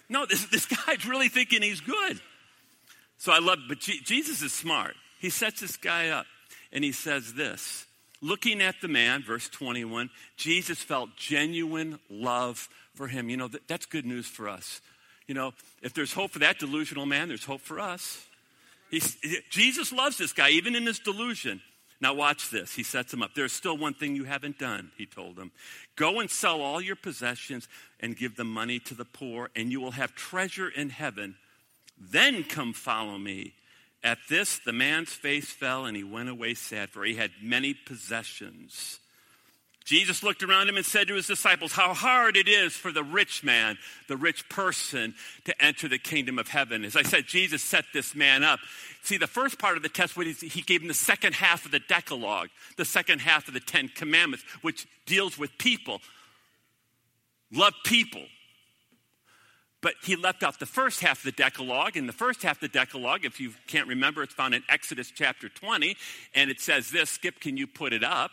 No, 0.07 0.25
this, 0.25 0.45
this 0.45 0.65
guy's 0.65 1.05
really 1.05 1.29
thinking 1.29 1.61
he's 1.61 1.81
good. 1.81 2.21
So 3.17 3.31
I 3.31 3.39
love, 3.39 3.59
but 3.67 3.79
G- 3.79 4.01
Jesus 4.03 4.41
is 4.41 4.53
smart. 4.53 4.95
He 5.19 5.31
sets 5.31 5.61
this 5.61 5.77
guy 5.77 6.09
up 6.09 6.27
and 6.71 6.83
he 6.83 6.91
says 6.91 7.33
this 7.33 7.85
Looking 8.21 8.61
at 8.61 8.75
the 8.81 8.87
man, 8.87 9.23
verse 9.23 9.49
21, 9.49 10.09
Jesus 10.37 10.79
felt 10.79 11.15
genuine 11.15 11.99
love 12.09 12.69
for 12.93 13.07
him. 13.07 13.29
You 13.29 13.37
know, 13.37 13.47
that, 13.47 13.67
that's 13.67 13.85
good 13.85 14.05
news 14.05 14.27
for 14.27 14.47
us. 14.47 14.81
You 15.27 15.35
know, 15.35 15.53
if 15.81 15.93
there's 15.93 16.13
hope 16.13 16.31
for 16.31 16.39
that 16.39 16.59
delusional 16.59 17.05
man, 17.05 17.27
there's 17.27 17.45
hope 17.45 17.61
for 17.61 17.79
us. 17.79 18.25
He's, 18.91 19.17
Jesus 19.49 19.91
loves 19.91 20.17
this 20.17 20.33
guy, 20.33 20.49
even 20.51 20.75
in 20.75 20.85
his 20.85 20.99
delusion. 20.99 21.61
Now, 22.01 22.13
watch 22.13 22.49
this. 22.49 22.75
He 22.75 22.83
sets 22.83 23.13
him 23.13 23.23
up. 23.23 23.31
There's 23.33 23.53
still 23.53 23.77
one 23.77 23.93
thing 23.93 24.15
you 24.15 24.25
haven't 24.25 24.59
done, 24.59 24.91
he 24.97 25.05
told 25.05 25.37
him. 25.37 25.51
Go 25.95 26.19
and 26.19 26.29
sell 26.29 26.61
all 26.61 26.81
your 26.81 26.95
possessions 26.95 27.67
and 27.99 28.17
give 28.17 28.35
the 28.35 28.43
money 28.43 28.79
to 28.79 28.93
the 28.93 29.05
poor, 29.05 29.49
and 29.55 29.71
you 29.71 29.79
will 29.81 29.91
have 29.91 30.13
treasure 30.13 30.69
in 30.69 30.89
heaven. 30.89 31.35
Then 31.97 32.43
come 32.43 32.73
follow 32.73 33.17
me. 33.17 33.53
At 34.03 34.19
this, 34.29 34.59
the 34.59 34.73
man's 34.73 35.09
face 35.09 35.49
fell, 35.49 35.85
and 35.85 35.97
he 35.97 36.03
went 36.03 36.29
away 36.29 36.53
sad, 36.53 36.89
for 36.89 37.03
he 37.05 37.15
had 37.15 37.31
many 37.41 37.73
possessions. 37.73 38.99
Jesus 39.85 40.23
looked 40.23 40.41
around 40.41 40.67
him 40.67 40.77
and 40.77 40.85
said 40.85 41.07
to 41.07 41.13
his 41.13 41.27
disciples, 41.27 41.71
How 41.71 41.93
hard 41.93 42.35
it 42.37 42.47
is 42.47 42.73
for 42.73 42.91
the 42.91 43.03
rich 43.03 43.43
man, 43.43 43.77
the 44.07 44.17
rich 44.17 44.49
person, 44.49 45.13
to 45.45 45.63
enter 45.63 45.87
the 45.87 45.99
kingdom 45.99 46.39
of 46.39 46.47
heaven. 46.47 46.83
As 46.83 46.95
I 46.95 47.03
said, 47.03 47.27
Jesus 47.27 47.61
set 47.61 47.85
this 47.93 48.15
man 48.15 48.43
up. 48.43 48.59
See, 49.03 49.17
the 49.17 49.27
first 49.27 49.59
part 49.59 49.77
of 49.77 49.83
the 49.83 49.89
test, 49.89 50.15
he 50.15 50.61
gave 50.63 50.81
him 50.81 50.87
the 50.87 50.95
second 50.95 51.35
half 51.35 51.65
of 51.65 51.71
the 51.71 51.79
Decalogue, 51.79 52.49
the 52.77 52.85
second 52.85 53.19
half 53.19 53.47
of 53.47 53.53
the 53.53 53.59
Ten 53.59 53.87
Commandments, 53.87 54.43
which 54.63 54.87
deals 55.05 55.37
with 55.37 55.55
people. 55.59 56.01
Love 57.51 57.73
people. 57.83 58.23
But 59.81 59.93
he 60.03 60.15
left 60.15 60.41
out 60.41 60.57
the 60.57 60.65
first 60.65 61.01
half 61.01 61.19
of 61.19 61.25
the 61.25 61.31
Decalogue. 61.31 61.95
And 61.95 62.09
the 62.09 62.13
first 62.13 62.41
half 62.41 62.57
of 62.57 62.61
the 62.61 62.67
Decalogue, 62.69 63.23
if 63.23 63.39
you 63.39 63.51
can't 63.67 63.87
remember, 63.87 64.23
it's 64.23 64.33
found 64.33 64.55
in 64.55 64.63
Exodus 64.67 65.11
chapter 65.13 65.47
20. 65.47 65.95
And 66.33 66.49
it 66.49 66.59
says 66.59 66.89
this 66.89 67.11
Skip, 67.11 67.39
can 67.39 67.55
you 67.55 67.67
put 67.67 67.93
it 67.93 68.03
up? 68.03 68.31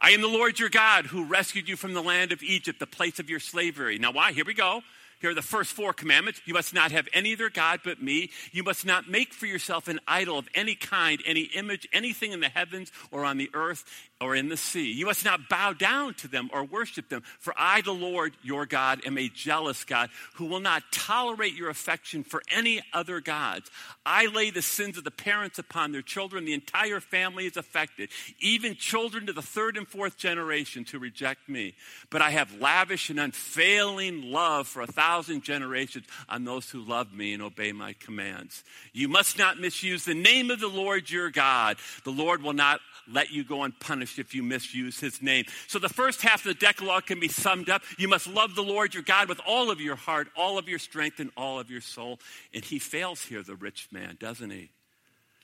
I 0.00 0.10
am 0.10 0.20
the 0.20 0.28
Lord 0.28 0.58
your 0.58 0.68
God 0.68 1.06
who 1.06 1.24
rescued 1.24 1.68
you 1.68 1.76
from 1.76 1.94
the 1.94 2.02
land 2.02 2.32
of 2.32 2.42
Egypt, 2.42 2.78
the 2.78 2.86
place 2.86 3.18
of 3.18 3.30
your 3.30 3.40
slavery. 3.40 3.98
Now, 3.98 4.12
why? 4.12 4.32
Here 4.32 4.44
we 4.44 4.54
go. 4.54 4.82
Here 5.20 5.30
are 5.30 5.34
the 5.34 5.42
first 5.42 5.72
four 5.72 5.94
commandments. 5.94 6.42
You 6.44 6.52
must 6.52 6.74
not 6.74 6.92
have 6.92 7.08
any 7.14 7.32
other 7.32 7.48
God 7.48 7.80
but 7.82 8.02
me. 8.02 8.30
You 8.52 8.62
must 8.62 8.84
not 8.84 9.08
make 9.08 9.32
for 9.32 9.46
yourself 9.46 9.88
an 9.88 9.98
idol 10.06 10.38
of 10.38 10.48
any 10.54 10.74
kind, 10.74 11.22
any 11.24 11.42
image, 11.54 11.88
anything 11.92 12.32
in 12.32 12.40
the 12.40 12.50
heavens 12.50 12.92
or 13.10 13.24
on 13.24 13.38
the 13.38 13.50
earth 13.54 13.84
or 14.18 14.34
in 14.34 14.48
the 14.48 14.56
sea. 14.56 14.92
You 14.92 15.06
must 15.06 15.24
not 15.24 15.48
bow 15.48 15.74
down 15.74 16.14
to 16.14 16.28
them 16.28 16.48
or 16.52 16.64
worship 16.64 17.10
them. 17.10 17.22
For 17.38 17.52
I, 17.56 17.82
the 17.82 17.92
Lord 17.92 18.34
your 18.42 18.64
God, 18.64 19.02
am 19.04 19.18
a 19.18 19.28
jealous 19.28 19.84
God 19.84 20.08
who 20.34 20.46
will 20.46 20.60
not 20.60 20.84
tolerate 20.90 21.54
your 21.54 21.68
affection 21.68 22.24
for 22.24 22.42
any 22.50 22.82
other 22.94 23.20
gods. 23.20 23.70
I 24.06 24.26
lay 24.26 24.50
the 24.50 24.62
sins 24.62 24.96
of 24.96 25.04
the 25.04 25.10
parents 25.10 25.58
upon 25.58 25.92
their 25.92 26.02
children. 26.02 26.46
The 26.46 26.54
entire 26.54 27.00
family 27.00 27.44
is 27.44 27.58
affected, 27.58 28.08
even 28.40 28.76
children 28.76 29.26
to 29.26 29.34
the 29.34 29.42
third 29.42 29.76
and 29.76 29.86
fourth 29.86 30.16
generations 30.16 30.90
who 30.90 30.98
reject 30.98 31.46
me. 31.46 31.74
But 32.08 32.22
I 32.22 32.30
have 32.30 32.58
lavish 32.58 33.10
and 33.10 33.20
unfailing 33.20 34.32
love 34.32 34.66
for 34.66 34.80
a 34.80 34.86
thousand 34.86 35.42
generations 35.42 36.06
on 36.26 36.44
those 36.44 36.70
who 36.70 36.80
love 36.80 37.12
me 37.12 37.34
and 37.34 37.42
obey 37.42 37.72
my 37.72 37.92
commands. 37.94 38.64
You 38.94 39.08
must 39.08 39.36
not 39.36 39.60
misuse 39.60 40.06
the 40.06 40.14
name 40.14 40.50
of 40.50 40.60
the 40.60 40.68
Lord 40.68 41.10
your 41.10 41.28
God. 41.28 41.76
The 42.04 42.12
Lord 42.12 42.42
will 42.42 42.54
not 42.54 42.80
let 43.10 43.30
you 43.30 43.44
go 43.44 43.62
unpunished 43.62 44.18
if 44.18 44.34
you 44.34 44.42
misuse 44.42 44.98
his 45.00 45.22
name. 45.22 45.44
So 45.68 45.78
the 45.78 45.88
first 45.88 46.22
half 46.22 46.44
of 46.44 46.54
the 46.54 46.54
Decalogue 46.54 47.06
can 47.06 47.20
be 47.20 47.28
summed 47.28 47.70
up. 47.70 47.82
You 47.98 48.08
must 48.08 48.26
love 48.26 48.54
the 48.54 48.62
Lord 48.62 48.94
your 48.94 49.02
God 49.02 49.28
with 49.28 49.40
all 49.46 49.70
of 49.70 49.80
your 49.80 49.96
heart, 49.96 50.28
all 50.36 50.58
of 50.58 50.68
your 50.68 50.78
strength, 50.78 51.20
and 51.20 51.30
all 51.36 51.58
of 51.58 51.70
your 51.70 51.80
soul. 51.80 52.18
And 52.52 52.64
he 52.64 52.78
fails 52.78 53.22
here, 53.22 53.42
the 53.42 53.54
rich 53.54 53.88
man, 53.90 54.16
doesn't 54.20 54.50
he? 54.50 54.70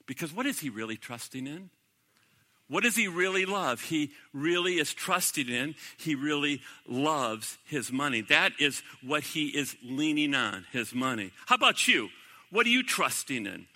Because 0.07 0.33
what 0.33 0.47
is 0.47 0.61
he 0.61 0.71
really 0.71 0.97
trusting 0.97 1.47
in? 1.47 1.71
What 2.69 2.85
does 2.85 2.97
he 2.97 3.07
really 3.07 3.45
love? 3.45 3.83
He 3.83 4.13
really 4.33 4.79
is 4.79 4.95
trusting 4.95 5.49
in, 5.49 5.75
he 5.99 6.15
really 6.15 6.63
loves 6.89 7.59
his 7.65 7.93
money. 7.93 8.23
That 8.23 8.53
is 8.59 8.83
what 9.05 9.23
he 9.23 9.49
is 9.49 9.77
leaning 9.85 10.35
on, 10.35 10.65
his 10.73 10.95
money. 10.95 11.33
How 11.47 11.57
about 11.57 11.87
you? 11.87 12.09
What 12.51 12.65
are 12.65 12.71
you 12.71 12.83
trusting 12.83 13.45
in? 13.45 13.67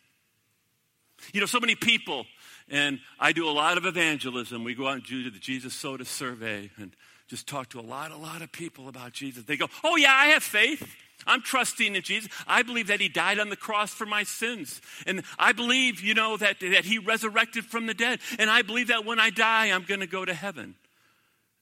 You 1.32 1.40
know, 1.40 1.46
so 1.46 1.60
many 1.60 1.74
people, 1.74 2.26
and 2.70 3.00
I 3.18 3.32
do 3.32 3.48
a 3.48 3.50
lot 3.50 3.78
of 3.78 3.86
evangelism. 3.86 4.64
We 4.64 4.74
go 4.74 4.88
out 4.88 4.94
and 4.94 5.04
do 5.04 5.30
the 5.30 5.38
Jesus 5.38 5.74
Soda 5.74 6.04
survey 6.04 6.70
and 6.76 6.94
just 7.28 7.46
talk 7.46 7.70
to 7.70 7.80
a 7.80 7.82
lot, 7.82 8.10
a 8.10 8.16
lot 8.16 8.42
of 8.42 8.52
people 8.52 8.88
about 8.88 9.12
Jesus. 9.12 9.44
They 9.44 9.56
go, 9.56 9.68
Oh, 9.84 9.96
yeah, 9.96 10.12
I 10.12 10.26
have 10.28 10.42
faith. 10.42 10.96
I'm 11.26 11.42
trusting 11.42 11.96
in 11.96 12.02
Jesus. 12.02 12.30
I 12.46 12.62
believe 12.62 12.88
that 12.88 13.00
He 13.00 13.08
died 13.08 13.38
on 13.38 13.48
the 13.48 13.56
cross 13.56 13.92
for 13.92 14.06
my 14.06 14.22
sins. 14.22 14.80
And 15.06 15.22
I 15.38 15.52
believe, 15.52 16.00
you 16.00 16.14
know, 16.14 16.36
that, 16.36 16.60
that 16.60 16.84
He 16.84 16.98
resurrected 16.98 17.64
from 17.64 17.86
the 17.86 17.94
dead. 17.94 18.20
And 18.38 18.50
I 18.50 18.62
believe 18.62 18.88
that 18.88 19.04
when 19.04 19.18
I 19.18 19.30
die, 19.30 19.66
I'm 19.66 19.84
going 19.84 20.00
to 20.00 20.06
go 20.06 20.24
to 20.24 20.34
heaven. 20.34 20.74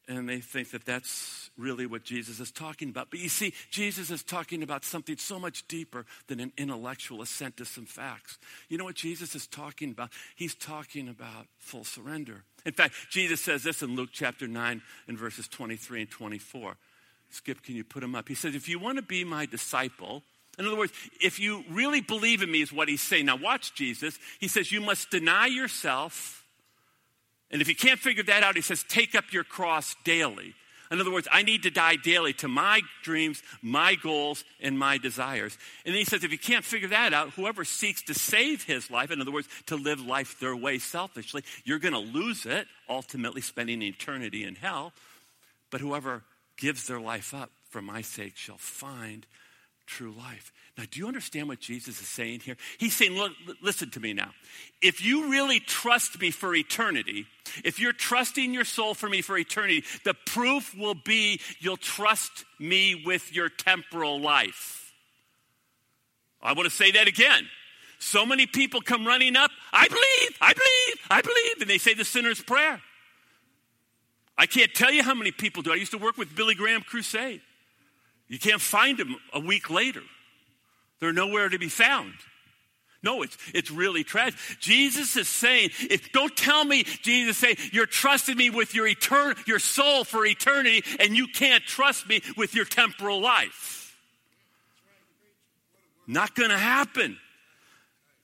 And 0.06 0.28
they 0.28 0.40
think 0.40 0.70
that 0.72 0.84
that's 0.84 1.50
really 1.56 1.86
what 1.86 2.04
Jesus 2.04 2.38
is 2.38 2.50
talking 2.50 2.90
about. 2.90 3.08
But 3.10 3.20
you 3.20 3.30
see, 3.30 3.54
Jesus 3.70 4.10
is 4.10 4.22
talking 4.22 4.62
about 4.62 4.84
something 4.84 5.16
so 5.16 5.38
much 5.38 5.66
deeper 5.66 6.04
than 6.26 6.40
an 6.40 6.52
intellectual 6.58 7.22
assent 7.22 7.56
to 7.56 7.64
some 7.64 7.86
facts. 7.86 8.38
You 8.68 8.76
know 8.76 8.84
what 8.84 8.96
Jesus 8.96 9.34
is 9.34 9.46
talking 9.46 9.90
about? 9.90 10.10
He's 10.36 10.54
talking 10.54 11.08
about 11.08 11.46
full 11.58 11.84
surrender. 11.84 12.44
In 12.66 12.72
fact, 12.72 12.94
Jesus 13.10 13.40
says 13.40 13.62
this 13.62 13.82
in 13.82 13.96
Luke 13.96 14.10
chapter 14.12 14.46
9 14.46 14.82
and 15.08 15.18
verses 15.18 15.48
23 15.48 16.02
and 16.02 16.10
24. 16.10 16.76
Skip, 17.30 17.62
can 17.62 17.74
you 17.74 17.84
put 17.84 18.02
him 18.02 18.14
up? 18.14 18.28
He 18.28 18.34
says, 18.34 18.54
If 18.54 18.68
you 18.68 18.78
want 18.78 18.96
to 18.96 19.02
be 19.02 19.24
my 19.24 19.46
disciple, 19.46 20.22
in 20.58 20.66
other 20.66 20.76
words, 20.76 20.92
if 21.20 21.40
you 21.40 21.64
really 21.70 22.00
believe 22.00 22.42
in 22.42 22.50
me, 22.50 22.62
is 22.62 22.72
what 22.72 22.88
he's 22.88 23.02
saying. 23.02 23.26
Now, 23.26 23.36
watch 23.36 23.74
Jesus. 23.74 24.18
He 24.38 24.48
says, 24.48 24.70
You 24.70 24.80
must 24.80 25.10
deny 25.10 25.46
yourself. 25.46 26.43
And 27.54 27.62
if 27.62 27.68
you 27.68 27.76
can't 27.76 28.00
figure 28.00 28.24
that 28.24 28.42
out, 28.42 28.56
he 28.56 28.62
says, 28.62 28.84
Take 28.88 29.14
up 29.14 29.32
your 29.32 29.44
cross 29.44 29.94
daily. 30.02 30.54
In 30.90 31.00
other 31.00 31.12
words, 31.12 31.28
I 31.30 31.42
need 31.42 31.62
to 31.62 31.70
die 31.70 31.94
daily 31.94 32.32
to 32.34 32.48
my 32.48 32.80
dreams, 33.04 33.44
my 33.62 33.94
goals, 33.94 34.42
and 34.60 34.76
my 34.76 34.98
desires. 34.98 35.56
And 35.86 35.94
then 35.94 36.00
he 36.00 36.04
says, 36.04 36.24
if 36.24 36.32
you 36.32 36.38
can't 36.38 36.64
figure 36.64 36.88
that 36.88 37.14
out, 37.14 37.30
whoever 37.30 37.64
seeks 37.64 38.02
to 38.02 38.14
save 38.14 38.64
his 38.64 38.90
life, 38.90 39.10
in 39.10 39.20
other 39.20 39.32
words, 39.32 39.48
to 39.66 39.76
live 39.76 40.00
life 40.00 40.38
their 40.40 40.54
way 40.54 40.78
selfishly, 40.78 41.42
you're 41.64 41.78
going 41.78 41.94
to 41.94 42.00
lose 42.00 42.44
it, 42.44 42.66
ultimately 42.88 43.40
spending 43.40 43.82
eternity 43.82 44.44
in 44.44 44.56
hell. 44.56 44.92
But 45.70 45.80
whoever 45.80 46.22
gives 46.56 46.86
their 46.86 47.00
life 47.00 47.32
up 47.32 47.50
for 47.70 47.80
my 47.80 48.02
sake 48.02 48.36
shall 48.36 48.58
find 48.58 49.26
true 49.86 50.12
life. 50.12 50.52
Now, 50.76 50.84
do 50.90 50.98
you 50.98 51.06
understand 51.06 51.48
what 51.48 51.60
Jesus 51.60 52.00
is 52.00 52.08
saying 52.08 52.40
here? 52.40 52.56
He's 52.78 52.94
saying, 52.94 53.12
look, 53.12 53.32
listen 53.62 53.90
to 53.90 54.00
me 54.00 54.12
now. 54.12 54.30
If 54.82 55.04
you 55.04 55.30
really 55.30 55.60
trust 55.60 56.20
me 56.20 56.30
for 56.30 56.54
eternity, 56.54 57.26
if 57.64 57.78
you're 57.78 57.92
trusting 57.92 58.52
your 58.52 58.64
soul 58.64 58.94
for 58.94 59.08
me 59.08 59.22
for 59.22 59.38
eternity, 59.38 59.84
the 60.04 60.14
proof 60.26 60.76
will 60.76 60.94
be 60.94 61.40
you'll 61.60 61.76
trust 61.76 62.44
me 62.58 63.02
with 63.06 63.32
your 63.32 63.48
temporal 63.48 64.20
life. 64.20 64.92
I 66.42 66.52
want 66.52 66.68
to 66.68 66.74
say 66.74 66.90
that 66.92 67.06
again. 67.06 67.48
So 67.98 68.26
many 68.26 68.46
people 68.46 68.80
come 68.82 69.06
running 69.06 69.36
up, 69.36 69.50
I 69.72 69.88
believe, 69.88 70.38
I 70.40 70.52
believe, 70.52 71.06
I 71.10 71.22
believe, 71.22 71.60
and 71.60 71.70
they 71.70 71.78
say 71.78 71.94
the 71.94 72.04
sinner's 72.04 72.42
prayer. 72.42 72.82
I 74.36 74.46
can't 74.46 74.74
tell 74.74 74.92
you 74.92 75.02
how 75.02 75.14
many 75.14 75.30
people 75.30 75.62
do. 75.62 75.72
I 75.72 75.76
used 75.76 75.92
to 75.92 75.98
work 75.98 76.18
with 76.18 76.34
Billy 76.34 76.54
Graham 76.54 76.82
Crusade. 76.82 77.40
You 78.28 78.38
can't 78.38 78.60
find 78.60 78.98
them 78.98 79.16
a 79.32 79.40
week 79.40 79.70
later. 79.70 80.02
They're 81.00 81.12
nowhere 81.12 81.48
to 81.48 81.58
be 81.58 81.68
found. 81.68 82.14
No, 83.02 83.22
it's, 83.22 83.36
it's 83.52 83.70
really 83.70 84.02
tragic. 84.02 84.40
Jesus 84.60 85.14
is 85.16 85.28
saying, 85.28 85.70
if 85.90 86.10
don't 86.12 86.34
tell 86.34 86.64
me, 86.64 86.84
Jesus 86.84 87.36
say, 87.36 87.56
you're 87.70 87.84
trusting 87.84 88.36
me 88.36 88.48
with 88.48 88.74
your 88.74 88.88
etern- 88.88 89.46
your 89.46 89.58
soul 89.58 90.04
for 90.04 90.24
eternity, 90.24 90.82
and 90.98 91.14
you 91.14 91.26
can't 91.26 91.62
trust 91.64 92.08
me 92.08 92.22
with 92.36 92.54
your 92.54 92.64
temporal 92.64 93.20
life. 93.20 93.98
Not 96.06 96.34
gonna 96.34 96.58
happen 96.58 97.18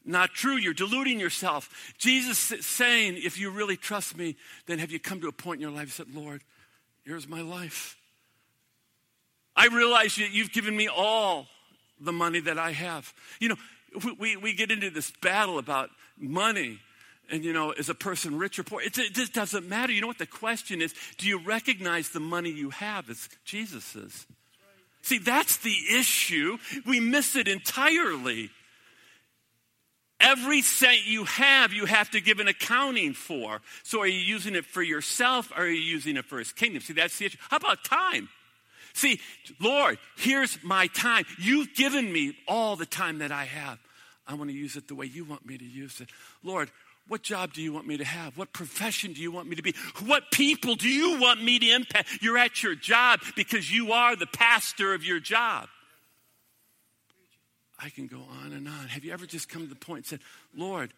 not 0.05 0.31
true. 0.31 0.57
You're 0.57 0.75
deluding 0.75 1.21
yourself. 1.21 1.95
Jesus 1.99 2.53
is 2.53 2.67
saying, 2.67 3.19
if 3.23 3.39
you 3.39 3.51
really 3.51 3.77
trust 3.77 4.17
me, 4.17 4.37
then 4.67 4.79
have 4.79 4.91
you 4.91 4.99
come 4.99 5.21
to 5.21 5.29
a 5.29 5.33
point 5.33 5.59
in 5.59 5.63
your 5.63 5.71
life 5.71 5.87
you 5.87 6.05
said, 6.05 6.15
Lord, 6.15 6.43
here's 7.05 7.29
my 7.29 7.43
life. 7.43 7.97
I 9.57 9.67
realize 9.67 10.17
you, 10.17 10.27
you've 10.27 10.53
given 10.53 10.77
me 10.77 10.89
all 10.89 11.47
the 12.01 12.13
money 12.13 12.41
that 12.41 12.59
I 12.59 12.73
have. 12.73 13.13
You 13.41 13.51
know, 13.51 13.57
we, 14.19 14.37
we 14.37 14.55
get 14.55 14.71
into 14.71 14.91
this 14.91 15.11
battle 15.23 15.59
about 15.59 15.91
money 16.19 16.81
and 17.31 17.45
you 17.45 17.53
know, 17.53 17.73
is 17.73 17.89
a 17.89 17.95
person 17.95 18.39
rich 18.39 18.59
or 18.59 18.65
poor? 18.65 18.83
It, 18.83 18.99
it, 18.99 19.15
just 19.15 19.33
doesn't 19.33 19.69
matter. 19.69 19.93
You 19.93 20.01
know 20.01 20.07
what 20.07 20.19
the 20.19 20.27
question 20.27 20.83
is? 20.83 20.95
Do 21.17 21.29
you 21.29 21.39
recognize 21.39 22.11
the 22.11 22.21
money 22.21 22.51
you 22.51 22.71
have 22.71 23.09
as 23.09 23.29
Jesus's? 23.45 24.27
See, 25.03 25.19
that's 25.19 25.59
the 25.59 25.77
issue. 25.97 26.59
We 26.87 27.01
miss 27.01 27.37
it 27.37 27.49
entirely. 27.49 28.51
Every 30.21 30.61
cent 30.61 31.07
you 31.07 31.25
have, 31.25 31.73
you 31.73 31.87
have 31.87 32.11
to 32.11 32.21
give 32.21 32.41
an 32.41 32.49
accounting 32.49 33.15
for. 33.15 33.63
So 33.83 34.01
are 34.01 34.07
you 34.07 34.19
using 34.21 34.55
it 34.55 34.67
for 34.67 34.83
yourself 34.83 35.51
or 35.53 35.63
are 35.63 35.69
you 35.69 35.81
using 35.81 36.19
it 36.19 36.27
for 36.27 36.39
his 36.39 36.53
kingdom? 36.53 36.83
See, 36.83 36.93
that's 36.93 37.19
the 37.19 37.27
issue. 37.27 37.39
How 37.49 37.57
about 37.57 37.85
time? 37.85 38.29
See, 38.93 39.21
Lord, 39.61 39.99
here's 40.17 40.63
my 40.63 40.87
time. 40.89 41.25
You've 41.39 41.75
given 41.75 42.13
me 42.13 42.37
all 42.49 42.77
the 42.77 42.87
time 42.87 43.19
that 43.19 43.33
I 43.33 43.45
have. 43.45 43.79
I 44.27 44.35
want 44.35 44.51
to 44.51 44.57
use 44.57 44.77
it 44.77 44.89
the 44.89 44.95
way 44.95 45.07
you 45.07 45.25
want 45.25 45.45
me 45.47 45.59
to 45.59 45.65
use 45.65 46.01
it. 46.01 46.09
Lord, 46.43 46.71
what 47.09 47.23
job 47.23 47.53
do 47.53 47.61
you 47.61 47.73
want 47.73 47.89
me 47.89 47.97
to 47.97 48.05
have? 48.05 48.39
What 48.39 48.53
profession 48.53 49.13
do 49.13 49.21
you 49.21 49.33
want 49.33 49.49
me 49.49 49.57
to 49.57 49.63
be? 49.63 49.75
What 50.05 50.31
people 50.31 50.77
do 50.77 50.89
you 50.89 51.21
want 51.21 51.43
me 51.43 51.59
to 51.59 51.71
impact? 51.71 52.23
You're 52.23 52.39
at 52.39 52.63
your 52.63 52.77
job 52.77 53.21
because 53.35 53.73
you 53.73 53.93
are 53.93 54.15
the 54.15 54.29
pastor 54.29 54.95
of 54.95 55.05
your 55.05 55.19
job. 55.19 55.69
I 57.83 57.89
can 57.89 58.07
go 58.07 58.21
on 58.45 58.53
and 58.53 58.69
on. 58.69 58.89
Have 58.89 59.05
you 59.05 59.13
ever 59.13 59.27
just 59.27 59.49
come 59.49 59.63
to 59.63 59.69
the 59.69 59.75
point 59.75 59.99
and 59.99 60.07
said, 60.07 60.21
Lord, 60.55 60.93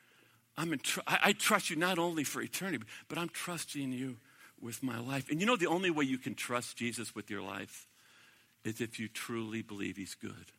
I'm 0.57 0.73
in 0.73 0.81
tr- 0.81 1.01
I, 1.07 1.19
I 1.23 1.33
trust 1.33 1.71
you 1.71 1.77
not 1.77 1.99
only 1.99 2.25
for 2.25 2.43
eternity, 2.43 2.85
but 3.09 3.17
I'm 3.17 3.31
trusting 3.31 3.93
you 3.93 4.17
with 4.63 4.83
my 4.83 4.99
life. 4.99 5.31
And 5.31 5.41
you 5.41 5.47
know, 5.47 5.57
the 5.57 5.67
only 5.67 5.91
way 5.91 6.05
you 6.05 6.19
can 6.19 6.35
trust 6.35 6.77
Jesus 6.77 7.15
with 7.15 7.29
your 7.31 7.43
life 7.43 7.89
is 8.65 8.81
if 8.81 8.99
you 9.01 9.09
truly 9.09 9.63
believe 9.63 9.97
he's 9.97 10.15
good. 10.15 10.53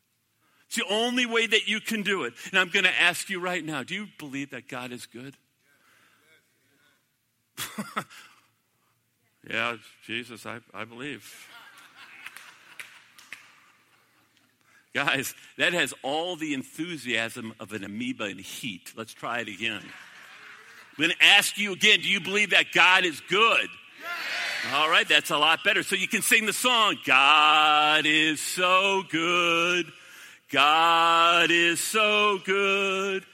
It's 0.67 0.75
the 0.75 0.85
only 0.89 1.25
way 1.25 1.47
that 1.47 1.67
you 1.67 1.79
can 1.79 2.01
do 2.01 2.23
it. 2.23 2.33
And 2.49 2.59
I'm 2.59 2.69
going 2.69 2.85
to 2.85 3.01
ask 3.01 3.29
you 3.29 3.39
right 3.39 3.63
now 3.63 3.83
do 3.83 3.95
you 3.95 4.07
believe 4.17 4.51
that 4.51 4.67
God 4.67 4.91
is 4.91 5.05
good? 5.05 5.37
yeah, 9.49 9.77
Jesus, 10.05 10.45
I, 10.45 10.59
I 10.73 10.85
believe. 10.85 11.47
Guys, 14.93 15.33
that 15.57 15.73
has 15.73 15.93
all 16.03 16.35
the 16.35 16.53
enthusiasm 16.53 17.53
of 17.59 17.73
an 17.73 17.83
amoeba 17.83 18.25
in 18.25 18.37
heat. 18.37 18.93
Let's 18.95 19.13
try 19.13 19.39
it 19.39 19.47
again. 19.47 19.81
I'm 19.81 20.97
going 20.97 21.11
to 21.11 21.23
ask 21.23 21.57
you 21.57 21.73
again 21.73 22.01
do 22.01 22.09
you 22.09 22.19
believe 22.19 22.51
that 22.51 22.71
God 22.73 23.05
is 23.05 23.19
good? 23.21 23.69
All 24.71 24.89
right, 24.89 25.07
that's 25.07 25.29
a 25.29 25.37
lot 25.37 25.63
better. 25.65 25.83
So 25.83 25.95
you 25.95 26.07
can 26.07 26.21
sing 26.21 26.45
the 26.45 26.53
song 26.53 26.95
God 27.05 28.05
is 28.05 28.39
so 28.39 29.03
good. 29.09 29.91
God 30.49 31.51
is 31.51 31.81
so 31.81 32.39
good. 32.45 33.25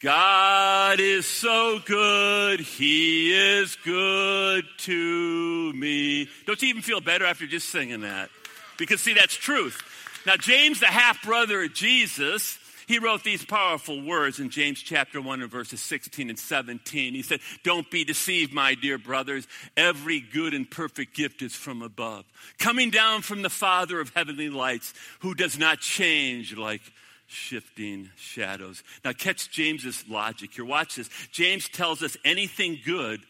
God 0.00 0.98
is 0.98 1.24
so 1.24 1.78
good. 1.84 2.58
He 2.58 3.32
is 3.32 3.76
good 3.84 4.64
to 4.78 5.72
me. 5.74 6.28
Don't 6.46 6.60
you 6.60 6.68
even 6.68 6.82
feel 6.82 7.00
better 7.00 7.24
after 7.26 7.46
just 7.46 7.68
singing 7.68 8.00
that? 8.00 8.28
Because, 8.76 9.00
see, 9.00 9.14
that's 9.14 9.36
truth. 9.36 9.80
Now, 10.26 10.36
James, 10.36 10.80
the 10.80 10.86
half 10.86 11.22
brother 11.22 11.62
of 11.62 11.74
Jesus, 11.74 12.58
he 12.86 12.98
wrote 12.98 13.24
these 13.24 13.44
powerful 13.44 14.02
words 14.02 14.40
in 14.40 14.50
James 14.50 14.80
chapter 14.80 15.20
1 15.20 15.42
and 15.42 15.50
verses 15.50 15.80
16 15.80 16.28
and 16.30 16.38
17. 16.38 17.14
He 17.14 17.22
said, 17.22 17.40
Don't 17.62 17.90
be 17.90 18.04
deceived, 18.04 18.52
my 18.52 18.74
dear 18.74 18.98
brothers. 18.98 19.46
Every 19.76 20.20
good 20.20 20.54
and 20.54 20.70
perfect 20.70 21.14
gift 21.14 21.42
is 21.42 21.54
from 21.54 21.82
above, 21.82 22.24
coming 22.58 22.90
down 22.90 23.22
from 23.22 23.42
the 23.42 23.50
Father 23.50 24.00
of 24.00 24.12
heavenly 24.14 24.50
lights, 24.50 24.94
who 25.20 25.34
does 25.34 25.58
not 25.58 25.80
change 25.80 26.56
like 26.56 26.82
shifting 27.26 28.10
shadows. 28.16 28.82
Now, 29.04 29.12
catch 29.12 29.50
James's 29.50 30.04
logic 30.08 30.52
here. 30.54 30.64
Watch 30.64 30.96
this. 30.96 31.08
James 31.30 31.68
tells 31.68 32.02
us 32.02 32.16
anything 32.24 32.78
good 32.84 33.20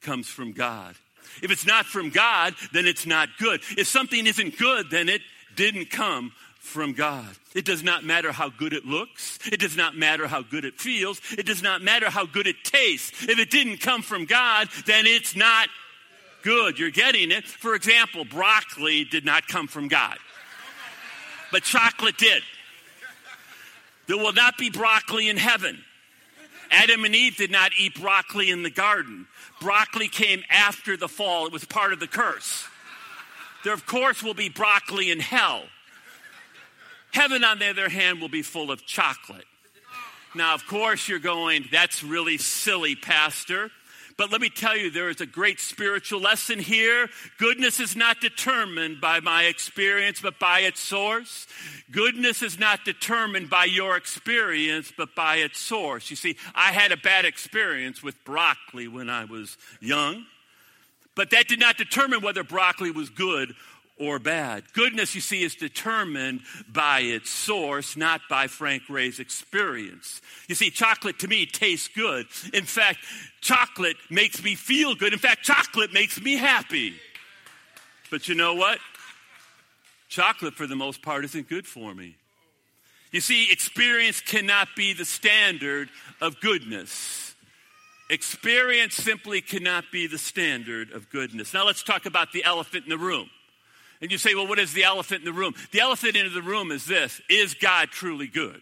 comes 0.00 0.28
from 0.28 0.52
God. 0.52 0.94
If 1.42 1.50
it's 1.50 1.66
not 1.66 1.86
from 1.86 2.10
God, 2.10 2.54
then 2.72 2.86
it's 2.86 3.06
not 3.06 3.28
good. 3.38 3.60
If 3.76 3.86
something 3.86 4.26
isn't 4.26 4.58
good, 4.58 4.90
then 4.90 5.08
it 5.08 5.20
didn't 5.56 5.90
come 5.90 6.32
from 6.60 6.92
God. 6.92 7.26
It 7.54 7.64
does 7.64 7.82
not 7.82 8.04
matter 8.04 8.30
how 8.30 8.50
good 8.50 8.72
it 8.72 8.84
looks. 8.84 9.38
It 9.50 9.58
does 9.58 9.76
not 9.76 9.96
matter 9.96 10.28
how 10.28 10.42
good 10.42 10.64
it 10.64 10.78
feels. 10.78 11.20
It 11.32 11.46
does 11.46 11.62
not 11.62 11.82
matter 11.82 12.08
how 12.10 12.26
good 12.26 12.46
it 12.46 12.62
tastes. 12.62 13.24
If 13.24 13.38
it 13.38 13.50
didn't 13.50 13.78
come 13.78 14.02
from 14.02 14.26
God, 14.26 14.68
then 14.86 15.06
it's 15.06 15.34
not 15.34 15.68
good. 16.42 16.78
You're 16.78 16.90
getting 16.90 17.32
it. 17.32 17.44
For 17.44 17.74
example, 17.74 18.24
broccoli 18.24 19.04
did 19.04 19.24
not 19.24 19.48
come 19.48 19.66
from 19.66 19.88
God, 19.88 20.18
but 21.50 21.64
chocolate 21.64 22.18
did. 22.18 22.42
There 24.06 24.18
will 24.18 24.32
not 24.32 24.58
be 24.58 24.70
broccoli 24.70 25.28
in 25.28 25.38
heaven. 25.38 25.82
Adam 26.70 27.04
and 27.04 27.16
Eve 27.16 27.36
did 27.36 27.50
not 27.50 27.72
eat 27.78 28.00
broccoli 28.00 28.50
in 28.50 28.62
the 28.62 28.70
garden. 28.70 29.26
Broccoli 29.60 30.08
came 30.08 30.44
after 30.50 30.96
the 30.96 31.08
fall, 31.08 31.46
it 31.46 31.52
was 31.52 31.64
part 31.64 31.92
of 31.92 32.00
the 32.00 32.06
curse. 32.06 32.64
There, 33.64 33.72
of 33.72 33.86
course, 33.86 34.22
will 34.22 34.34
be 34.34 34.48
broccoli 34.48 35.10
in 35.10 35.20
hell. 35.20 35.64
Heaven, 37.12 37.44
on 37.44 37.58
the 37.58 37.68
other 37.68 37.88
hand, 37.88 38.20
will 38.20 38.28
be 38.28 38.42
full 38.42 38.70
of 38.70 38.86
chocolate. 38.86 39.44
Now, 40.34 40.54
of 40.54 40.66
course, 40.66 41.08
you're 41.08 41.18
going, 41.18 41.64
that's 41.72 42.04
really 42.04 42.38
silly, 42.38 42.94
Pastor. 42.94 43.70
But 44.16 44.30
let 44.30 44.42
me 44.42 44.50
tell 44.50 44.76
you, 44.76 44.90
there 44.90 45.08
is 45.08 45.22
a 45.22 45.26
great 45.26 45.60
spiritual 45.60 46.20
lesson 46.20 46.58
here. 46.58 47.08
Goodness 47.38 47.80
is 47.80 47.96
not 47.96 48.20
determined 48.20 49.00
by 49.00 49.20
my 49.20 49.44
experience, 49.44 50.20
but 50.20 50.38
by 50.38 50.60
its 50.60 50.78
source. 50.78 51.46
Goodness 51.90 52.42
is 52.42 52.58
not 52.58 52.84
determined 52.84 53.48
by 53.48 53.64
your 53.64 53.96
experience, 53.96 54.92
but 54.94 55.14
by 55.14 55.36
its 55.36 55.58
source. 55.58 56.10
You 56.10 56.16
see, 56.16 56.36
I 56.54 56.70
had 56.70 56.92
a 56.92 56.98
bad 56.98 57.24
experience 57.24 58.02
with 58.02 58.22
broccoli 58.24 58.88
when 58.88 59.08
I 59.08 59.24
was 59.24 59.56
young. 59.80 60.26
But 61.16 61.30
that 61.30 61.48
did 61.48 61.58
not 61.58 61.78
determine 61.78 62.20
whether 62.20 62.44
broccoli 62.44 62.90
was 62.90 63.08
good 63.08 63.54
or 64.00 64.18
bad. 64.18 64.64
Goodness, 64.72 65.14
you 65.14 65.20
see, 65.20 65.42
is 65.42 65.54
determined 65.54 66.40
by 66.72 67.00
its 67.00 67.30
source, 67.30 67.96
not 67.96 68.22
by 68.28 68.46
Frank 68.46 68.84
Ray's 68.88 69.20
experience. 69.20 70.22
You 70.48 70.54
see, 70.54 70.70
chocolate 70.70 71.18
to 71.20 71.28
me 71.28 71.46
tastes 71.46 71.88
good. 71.88 72.26
In 72.54 72.64
fact, 72.64 72.98
chocolate 73.40 73.96
makes 74.08 74.42
me 74.42 74.54
feel 74.54 74.94
good. 74.94 75.12
In 75.12 75.18
fact, 75.18 75.44
chocolate 75.44 75.92
makes 75.92 76.20
me 76.20 76.36
happy. 76.36 76.94
But 78.10 78.26
you 78.26 78.34
know 78.34 78.54
what? 78.54 78.78
Chocolate, 80.08 80.54
for 80.54 80.66
the 80.66 80.74
most 80.74 81.02
part, 81.02 81.24
isn't 81.24 81.48
good 81.48 81.66
for 81.66 81.94
me. 81.94 82.16
You 83.12 83.20
see, 83.20 83.50
experience 83.52 84.20
cannot 84.20 84.68
be 84.76 84.92
the 84.94 85.04
standard 85.04 85.88
of 86.20 86.40
goodness. 86.40 87.34
Experience 88.08 88.94
simply 88.94 89.40
cannot 89.40 89.84
be 89.92 90.06
the 90.06 90.18
standard 90.18 90.90
of 90.92 91.10
goodness. 91.10 91.54
Now 91.54 91.66
let's 91.66 91.82
talk 91.82 92.06
about 92.06 92.32
the 92.32 92.44
elephant 92.44 92.84
in 92.84 92.90
the 92.90 92.98
room. 92.98 93.30
And 94.00 94.10
you 94.10 94.18
say, 94.18 94.34
well, 94.34 94.46
what 94.46 94.58
is 94.58 94.72
the 94.72 94.84
elephant 94.84 95.20
in 95.20 95.24
the 95.26 95.38
room? 95.38 95.54
The 95.72 95.80
elephant 95.80 96.16
in 96.16 96.32
the 96.32 96.42
room 96.42 96.70
is 96.70 96.86
this 96.86 97.20
Is 97.28 97.54
God 97.54 97.90
truly 97.90 98.26
good? 98.26 98.60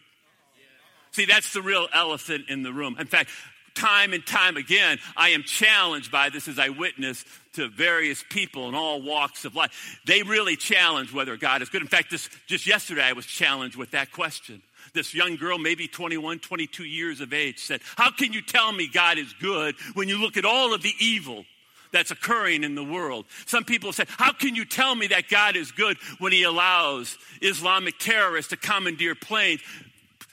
See, 1.11 1.25
that's 1.25 1.53
the 1.53 1.61
real 1.61 1.87
elephant 1.93 2.45
in 2.49 2.61
the 2.63 2.71
room. 2.71 2.95
In 2.99 3.07
fact, 3.07 3.29
time 3.73 4.13
and 4.13 4.25
time 4.25 4.57
again, 4.57 4.99
I 5.15 5.29
am 5.29 5.43
challenged 5.43 6.11
by 6.11 6.29
this 6.29 6.47
as 6.47 6.59
I 6.59 6.69
witness 6.69 7.25
to 7.53 7.67
various 7.67 8.23
people 8.29 8.67
in 8.67 8.75
all 8.75 9.01
walks 9.01 9.45
of 9.45 9.55
life. 9.55 9.99
They 10.05 10.21
really 10.21 10.55
challenge 10.55 11.11
whether 11.13 11.35
God 11.37 11.61
is 11.61 11.69
good. 11.69 11.81
In 11.81 11.87
fact, 11.87 12.11
this, 12.11 12.29
just 12.47 12.67
yesterday, 12.67 13.03
I 13.03 13.13
was 13.13 13.25
challenged 13.25 13.75
with 13.75 13.91
that 13.91 14.11
question. 14.11 14.61
This 14.93 15.13
young 15.13 15.35
girl, 15.35 15.57
maybe 15.57 15.87
21, 15.87 16.39
22 16.39 16.83
years 16.83 17.21
of 17.21 17.33
age, 17.33 17.59
said, 17.59 17.81
How 17.95 18.11
can 18.11 18.33
you 18.33 18.41
tell 18.41 18.71
me 18.71 18.89
God 18.91 19.17
is 19.17 19.33
good 19.33 19.75
when 19.93 20.09
you 20.09 20.19
look 20.19 20.37
at 20.37 20.45
all 20.45 20.73
of 20.73 20.81
the 20.81 20.93
evil 20.99 21.45
that's 21.91 22.11
occurring 22.11 22.63
in 22.63 22.75
the 22.75 22.83
world. 22.83 23.25
Some 23.45 23.63
people 23.63 23.93
say, 23.93 24.05
How 24.07 24.31
can 24.31 24.55
you 24.55 24.65
tell 24.65 24.95
me 24.95 25.07
that 25.07 25.29
God 25.29 25.55
is 25.55 25.71
good 25.71 25.97
when 26.19 26.31
He 26.31 26.43
allows 26.43 27.17
Islamic 27.41 27.97
terrorists 27.97 28.49
to 28.51 28.57
commandeer 28.57 29.15
planes, 29.15 29.61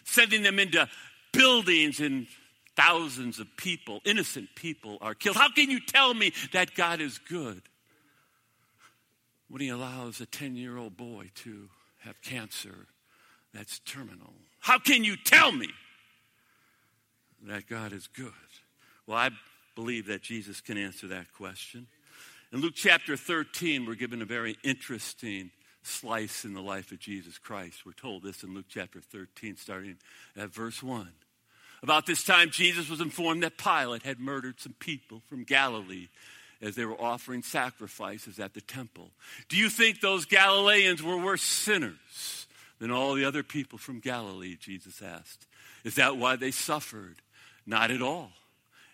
sending 0.04 0.42
them 0.42 0.58
into 0.58 0.88
buildings 1.32 2.00
and 2.00 2.26
thousands 2.76 3.38
of 3.38 3.46
people, 3.56 4.00
innocent 4.04 4.48
people, 4.54 4.98
are 5.00 5.14
killed? 5.14 5.36
How 5.36 5.50
can 5.50 5.70
you 5.70 5.80
tell 5.80 6.14
me 6.14 6.32
that 6.52 6.74
God 6.74 7.00
is 7.00 7.18
good 7.18 7.62
when 9.48 9.60
He 9.60 9.68
allows 9.68 10.20
a 10.20 10.26
10 10.26 10.56
year 10.56 10.76
old 10.76 10.96
boy 10.96 11.30
to 11.36 11.68
have 12.00 12.20
cancer 12.22 12.86
that's 13.54 13.78
terminal? 13.80 14.34
How 14.60 14.78
can 14.78 15.04
you 15.04 15.16
tell 15.16 15.52
me 15.52 15.68
that 17.42 17.66
God 17.68 17.92
is 17.92 18.08
good? 18.08 18.32
Well, 19.06 19.16
I 19.16 19.30
believe 19.76 20.06
that 20.06 20.22
Jesus 20.22 20.60
can 20.60 20.76
answer 20.76 21.06
that 21.06 21.32
question. 21.32 21.86
In 22.52 22.60
Luke 22.60 22.74
chapter 22.74 23.16
13, 23.16 23.86
we're 23.86 23.94
given 23.94 24.22
a 24.22 24.26
very 24.26 24.56
interesting 24.64 25.50
slice 25.84 26.44
in 26.44 26.54
the 26.54 26.60
life 26.60 26.90
of 26.90 26.98
Jesus 26.98 27.38
Christ. 27.38 27.86
We're 27.86 27.92
told 27.92 28.24
this 28.24 28.42
in 28.42 28.54
Luke 28.54 28.66
chapter 28.68 29.00
13, 29.00 29.56
starting 29.56 29.98
at 30.36 30.52
verse 30.52 30.82
1. 30.82 31.08
About 31.84 32.06
this 32.06 32.24
time, 32.24 32.50
Jesus 32.50 32.88
was 32.88 33.00
informed 33.00 33.44
that 33.44 33.56
Pilate 33.56 34.02
had 34.02 34.18
murdered 34.18 34.58
some 34.58 34.74
people 34.80 35.22
from 35.28 35.44
Galilee 35.44 36.08
as 36.60 36.74
they 36.74 36.84
were 36.84 37.00
offering 37.00 37.42
sacrifices 37.42 38.40
at 38.40 38.54
the 38.54 38.60
temple. 38.60 39.10
Do 39.48 39.56
you 39.56 39.68
think 39.68 40.00
those 40.00 40.24
Galileans 40.24 41.02
were 41.02 41.18
worse 41.18 41.42
sinners 41.42 42.46
than 42.78 42.90
all 42.90 43.14
the 43.14 43.24
other 43.24 43.42
people 43.42 43.78
from 43.78 44.00
Galilee, 44.00 44.56
Jesus 44.58 45.00
asked. 45.02 45.46
Is 45.84 45.94
that 45.96 46.16
why 46.16 46.36
they 46.36 46.50
suffered? 46.50 47.16
Not 47.66 47.90
at 47.90 48.02
all. 48.02 48.30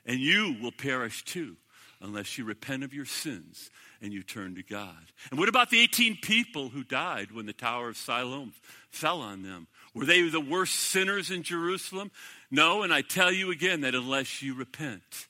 And 0.05 0.19
you 0.19 0.57
will 0.61 0.73
perish 0.73 1.25
too. 1.25 1.57
unless 2.03 2.37
you 2.37 2.45
repent 2.45 2.83
of 2.83 2.93
your 2.93 3.05
sins 3.05 3.71
and 4.03 4.13
you 4.13 4.23
turn 4.23 4.57
to 4.57 4.63
God. 4.63 4.97
And 5.31 5.39
what 5.39 5.49
about 5.49 5.71
the 5.71 5.79
18 5.81 6.19
people 6.21 6.69
who 6.69 6.83
died 6.83 7.31
when 7.31 7.47
the 7.47 7.53
Tower 7.53 7.89
of 7.89 7.97
Siloam 7.97 8.53
fell 8.91 9.21
on 9.21 9.43
them? 9.43 9.69
Were 9.95 10.05
they 10.05 10.29
the 10.29 10.41
worst 10.41 10.75
sinners 10.75 11.31
in 11.31 11.45
Jerusalem? 11.45 12.11
No, 12.51 12.83
and 12.83 12.93
I 12.93 13.03
tell 13.03 13.31
you 13.31 13.51
again 13.51 13.83
that 13.83 13.95
unless 13.95 14.43
you 14.43 14.55
repent, 14.55 15.29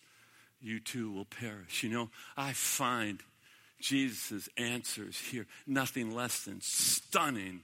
you 0.61 0.81
too 0.81 1.13
will 1.13 1.27
perish. 1.27 1.83
You 1.83 1.91
know, 1.91 2.11
I 2.37 2.53
find 2.53 3.21
Jesus' 3.79 4.49
answers 4.57 5.19
here 5.19 5.47
nothing 5.67 6.15
less 6.15 6.45
than 6.45 6.61
stunning 6.63 7.61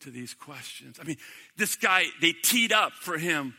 to 0.00 0.10
these 0.10 0.34
questions. 0.34 0.98
I 1.00 1.04
mean, 1.04 1.16
this 1.56 1.76
guy, 1.76 2.04
they 2.20 2.32
teed 2.32 2.72
up 2.72 2.92
for 2.92 3.16
him 3.16 3.54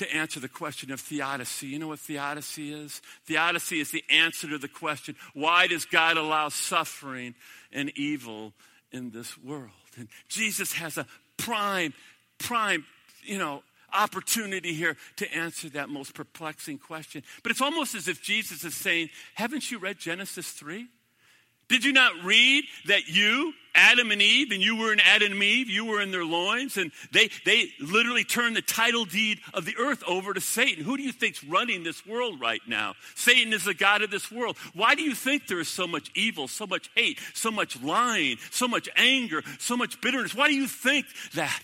to 0.00 0.14
answer 0.14 0.40
the 0.40 0.48
question 0.48 0.90
of 0.92 0.98
theodicy. 0.98 1.66
You 1.66 1.78
know 1.78 1.88
what 1.88 1.98
theodicy 1.98 2.72
is? 2.72 3.02
Theodicy 3.26 3.80
is 3.80 3.90
the 3.90 4.02
answer 4.08 4.48
to 4.48 4.56
the 4.56 4.66
question 4.66 5.14
why 5.34 5.66
does 5.66 5.84
God 5.84 6.16
allow 6.16 6.48
suffering 6.48 7.34
and 7.70 7.92
evil 7.96 8.54
in 8.92 9.10
this 9.10 9.36
world? 9.36 9.70
And 9.98 10.08
Jesus 10.26 10.72
has 10.72 10.96
a 10.96 11.06
prime, 11.36 11.92
prime, 12.38 12.86
you 13.22 13.36
know, 13.36 13.62
opportunity 13.92 14.72
here 14.72 14.96
to 15.16 15.30
answer 15.34 15.68
that 15.70 15.90
most 15.90 16.14
perplexing 16.14 16.78
question. 16.78 17.22
But 17.42 17.52
it's 17.52 17.60
almost 17.60 17.94
as 17.94 18.08
if 18.08 18.22
Jesus 18.22 18.64
is 18.64 18.74
saying, 18.74 19.10
Haven't 19.34 19.70
you 19.70 19.78
read 19.78 19.98
Genesis 19.98 20.50
3? 20.52 20.86
Did 21.70 21.84
you 21.84 21.92
not 21.92 22.24
read 22.24 22.64
that 22.86 23.08
you, 23.08 23.54
Adam 23.76 24.10
and 24.10 24.20
Eve, 24.20 24.50
and 24.50 24.60
you 24.60 24.74
were 24.74 24.92
in 24.92 24.98
Adam 24.98 25.30
and 25.30 25.42
Eve, 25.42 25.70
you 25.70 25.84
were 25.84 26.00
in 26.00 26.10
their 26.10 26.24
loins, 26.24 26.76
and 26.76 26.90
they, 27.12 27.30
they 27.46 27.68
literally 27.78 28.24
turned 28.24 28.56
the 28.56 28.60
title 28.60 29.04
deed 29.04 29.38
of 29.54 29.64
the 29.64 29.76
earth 29.78 30.02
over 30.08 30.34
to 30.34 30.40
Satan. 30.40 30.82
Who 30.82 30.96
do 30.96 31.04
you 31.04 31.12
think's 31.12 31.44
running 31.44 31.84
this 31.84 32.04
world 32.04 32.40
right 32.40 32.60
now? 32.66 32.94
Satan 33.14 33.52
is 33.52 33.66
the 33.66 33.72
God 33.72 34.02
of 34.02 34.10
this 34.10 34.32
world. 34.32 34.56
Why 34.74 34.96
do 34.96 35.02
you 35.02 35.14
think 35.14 35.46
there 35.46 35.60
is 35.60 35.68
so 35.68 35.86
much 35.86 36.10
evil, 36.16 36.48
so 36.48 36.66
much 36.66 36.90
hate, 36.96 37.20
so 37.34 37.52
much 37.52 37.80
lying, 37.80 38.38
so 38.50 38.66
much 38.66 38.88
anger, 38.96 39.44
so 39.60 39.76
much 39.76 40.00
bitterness? 40.00 40.34
Why 40.34 40.48
do 40.48 40.54
you 40.54 40.66
think 40.66 41.06
that? 41.34 41.62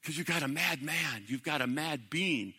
Because 0.00 0.18
you've 0.18 0.26
got 0.26 0.42
a 0.42 0.48
mad 0.48 0.82
man, 0.82 1.22
you've 1.28 1.44
got 1.44 1.60
a 1.60 1.68
mad 1.68 2.10
being 2.10 2.54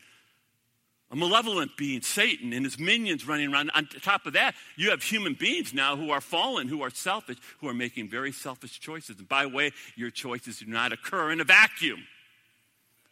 a 1.12 1.16
malevolent 1.16 1.76
being, 1.76 2.02
Satan, 2.02 2.54
and 2.54 2.64
his 2.64 2.78
minions 2.78 3.28
running 3.28 3.52
around. 3.52 3.72
On 3.74 3.88
top 4.02 4.28
of 4.28 4.34
that, 4.34 4.54
you 4.76 4.92
have 4.92 5.02
human 5.02 5.34
beings 5.34 5.74
now 5.74 5.96
who 5.96 6.12
are 6.12 6.22
fallen, 6.22 6.68
who 6.68 6.84
are 6.84 6.92
selfish, 6.92 7.38
who 7.60 7.68
are 7.68 7.74
making 7.74 8.10
very 8.10 8.32
selfish 8.32 8.80
choices. 8.80 9.18
And 9.18 9.28
by 9.28 9.44
the 9.44 9.50
way, 9.50 9.72
your 9.96 10.12
choices 10.12 10.60
do 10.60 10.68
not 10.68 10.94
occur 10.94 11.32
in 11.32 11.42
a 11.42 11.44
vacuum, 11.44 12.06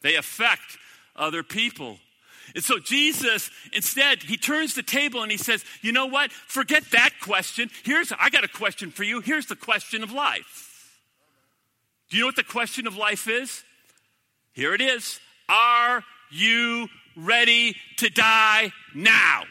they 0.01 0.15
affect 0.15 0.77
other 1.15 1.43
people. 1.43 1.97
And 2.55 2.63
so 2.63 2.79
Jesus, 2.79 3.51
instead, 3.73 4.23
he 4.23 4.37
turns 4.37 4.73
the 4.73 4.83
table 4.83 5.21
and 5.21 5.29
he 5.29 5.37
says, 5.37 5.65
You 5.81 5.91
know 5.91 6.05
what? 6.05 6.31
Forget 6.31 6.83
that 6.91 7.11
question. 7.21 7.69
Here's, 7.83 8.13
I 8.17 8.29
got 8.29 8.45
a 8.45 8.47
question 8.47 8.89
for 8.89 9.03
you. 9.03 9.19
Here's 9.19 9.47
the 9.47 9.55
question 9.55 10.01
of 10.01 10.13
life. 10.13 10.97
Do 12.09 12.15
you 12.15 12.23
know 12.23 12.27
what 12.27 12.37
the 12.37 12.43
question 12.43 12.87
of 12.87 12.95
life 12.95 13.27
is? 13.27 13.63
Here 14.53 14.73
it 14.73 14.79
is. 14.79 15.19
Are 15.49 16.03
you 16.31 16.87
ready 17.17 17.75
to 17.97 18.09
die 18.09 18.71
now? 18.95 19.43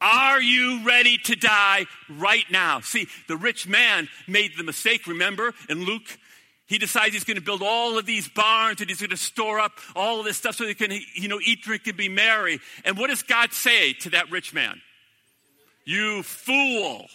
Are 0.00 0.40
you 0.40 0.84
ready 0.84 1.16
to 1.16 1.34
die 1.34 1.86
right 2.10 2.44
now? 2.50 2.80
See, 2.80 3.08
the 3.26 3.36
rich 3.36 3.66
man 3.66 4.08
made 4.28 4.52
the 4.56 4.64
mistake, 4.64 5.06
remember, 5.06 5.54
in 5.68 5.84
Luke? 5.84 6.18
He 6.66 6.78
decides 6.78 7.14
he's 7.14 7.24
going 7.24 7.36
to 7.36 7.42
build 7.42 7.62
all 7.62 7.98
of 7.98 8.06
these 8.06 8.28
barns 8.28 8.80
and 8.80 8.88
he's 8.88 9.00
going 9.00 9.10
to 9.10 9.16
store 9.16 9.60
up 9.60 9.72
all 9.94 10.18
of 10.18 10.24
this 10.24 10.36
stuff 10.36 10.56
so 10.56 10.66
he 10.66 10.74
can, 10.74 10.92
you 11.14 11.28
know, 11.28 11.40
eat, 11.44 11.62
drink, 11.62 11.86
and 11.86 11.96
be 11.96 12.08
merry. 12.08 12.60
And 12.84 12.98
what 12.98 13.08
does 13.08 13.22
God 13.22 13.52
say 13.52 13.92
to 13.94 14.10
that 14.10 14.30
rich 14.30 14.52
man? 14.52 14.80
You 15.84 16.22
fool. 16.22 17.06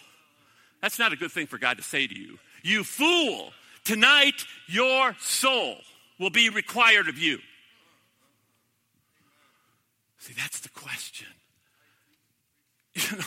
That's 0.81 0.99
not 0.99 1.13
a 1.13 1.15
good 1.15 1.31
thing 1.31 1.47
for 1.47 1.57
God 1.57 1.77
to 1.77 1.83
say 1.83 2.07
to 2.07 2.15
you. 2.15 2.37
You 2.63 2.83
fool. 2.83 3.51
Tonight, 3.83 4.45
your 4.67 5.15
soul 5.19 5.77
will 6.19 6.29
be 6.29 6.49
required 6.49 7.07
of 7.07 7.17
you. 7.17 7.39
See, 10.19 10.33
that's 10.33 10.59
the 10.59 10.69
question. 10.69 11.27
You 12.93 13.17
know, 13.17 13.23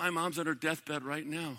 my 0.00 0.08
mom's 0.08 0.38
on 0.38 0.46
her 0.46 0.54
deathbed 0.54 1.04
right 1.04 1.26
now. 1.26 1.58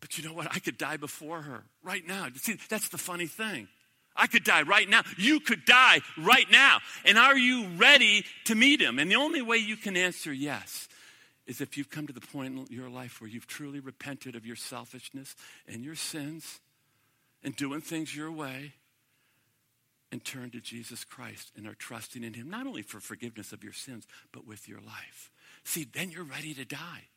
But 0.00 0.18
you 0.18 0.28
know 0.28 0.34
what? 0.34 0.48
I 0.50 0.58
could 0.58 0.76
die 0.76 0.96
before 0.96 1.40
her 1.40 1.62
right 1.84 2.04
now. 2.04 2.26
See, 2.34 2.58
that's 2.68 2.88
the 2.88 2.98
funny 2.98 3.28
thing. 3.28 3.68
I 4.16 4.26
could 4.26 4.42
die 4.42 4.62
right 4.62 4.88
now. 4.88 5.02
You 5.16 5.38
could 5.38 5.64
die 5.64 6.00
right 6.18 6.50
now. 6.50 6.78
And 7.04 7.16
are 7.16 7.38
you 7.38 7.68
ready 7.76 8.24
to 8.46 8.56
meet 8.56 8.80
him? 8.80 8.98
And 8.98 9.08
the 9.08 9.14
only 9.14 9.40
way 9.40 9.58
you 9.58 9.76
can 9.76 9.96
answer 9.96 10.32
yes 10.32 10.88
is 11.46 11.60
if 11.60 11.78
you've 11.78 11.90
come 11.90 12.08
to 12.08 12.12
the 12.12 12.20
point 12.20 12.58
in 12.58 12.66
your 12.68 12.88
life 12.88 13.20
where 13.20 13.30
you've 13.30 13.46
truly 13.46 13.78
repented 13.78 14.34
of 14.34 14.44
your 14.44 14.56
selfishness 14.56 15.36
and 15.68 15.84
your 15.84 15.94
sins 15.94 16.60
and 17.44 17.54
doing 17.54 17.80
things 17.80 18.16
your 18.16 18.32
way 18.32 18.72
and 20.14 20.24
turn 20.24 20.48
to 20.48 20.60
Jesus 20.60 21.02
Christ 21.02 21.50
and 21.56 21.66
are 21.66 21.74
trusting 21.74 22.22
in 22.22 22.34
Him, 22.34 22.48
not 22.48 22.68
only 22.68 22.82
for 22.82 23.00
forgiveness 23.00 23.52
of 23.52 23.64
your 23.64 23.72
sins, 23.72 24.06
but 24.30 24.46
with 24.46 24.68
your 24.68 24.78
life. 24.78 25.32
See, 25.64 25.88
then 25.92 26.12
you're 26.12 26.22
ready 26.22 26.54
to 26.54 26.64
die. 26.64 27.08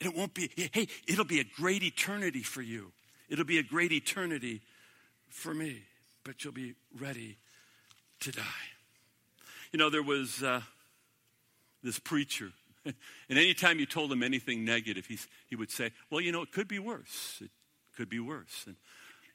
And 0.00 0.12
it 0.12 0.16
won't 0.16 0.34
be, 0.34 0.52
hey, 0.72 0.86
it'll 1.08 1.24
be 1.24 1.40
a 1.40 1.44
great 1.44 1.82
eternity 1.82 2.44
for 2.44 2.62
you. 2.62 2.92
It'll 3.28 3.44
be 3.44 3.58
a 3.58 3.62
great 3.64 3.90
eternity 3.90 4.60
for 5.30 5.52
me, 5.52 5.82
but 6.22 6.44
you'll 6.44 6.52
be 6.52 6.74
ready 6.96 7.38
to 8.20 8.30
die. 8.30 8.68
You 9.72 9.80
know, 9.80 9.90
there 9.90 10.04
was 10.04 10.44
uh, 10.44 10.60
this 11.82 11.98
preacher, 11.98 12.52
and 12.84 12.94
anytime 13.30 13.80
you 13.80 13.86
told 13.86 14.12
him 14.12 14.22
anything 14.22 14.64
negative, 14.64 15.06
he, 15.06 15.18
he 15.48 15.56
would 15.56 15.72
say, 15.72 15.90
Well, 16.08 16.20
you 16.20 16.30
know, 16.30 16.42
it 16.42 16.52
could 16.52 16.68
be 16.68 16.78
worse. 16.78 17.38
It 17.40 17.50
could 17.96 18.08
be 18.08 18.20
worse. 18.20 18.62
And 18.64 18.76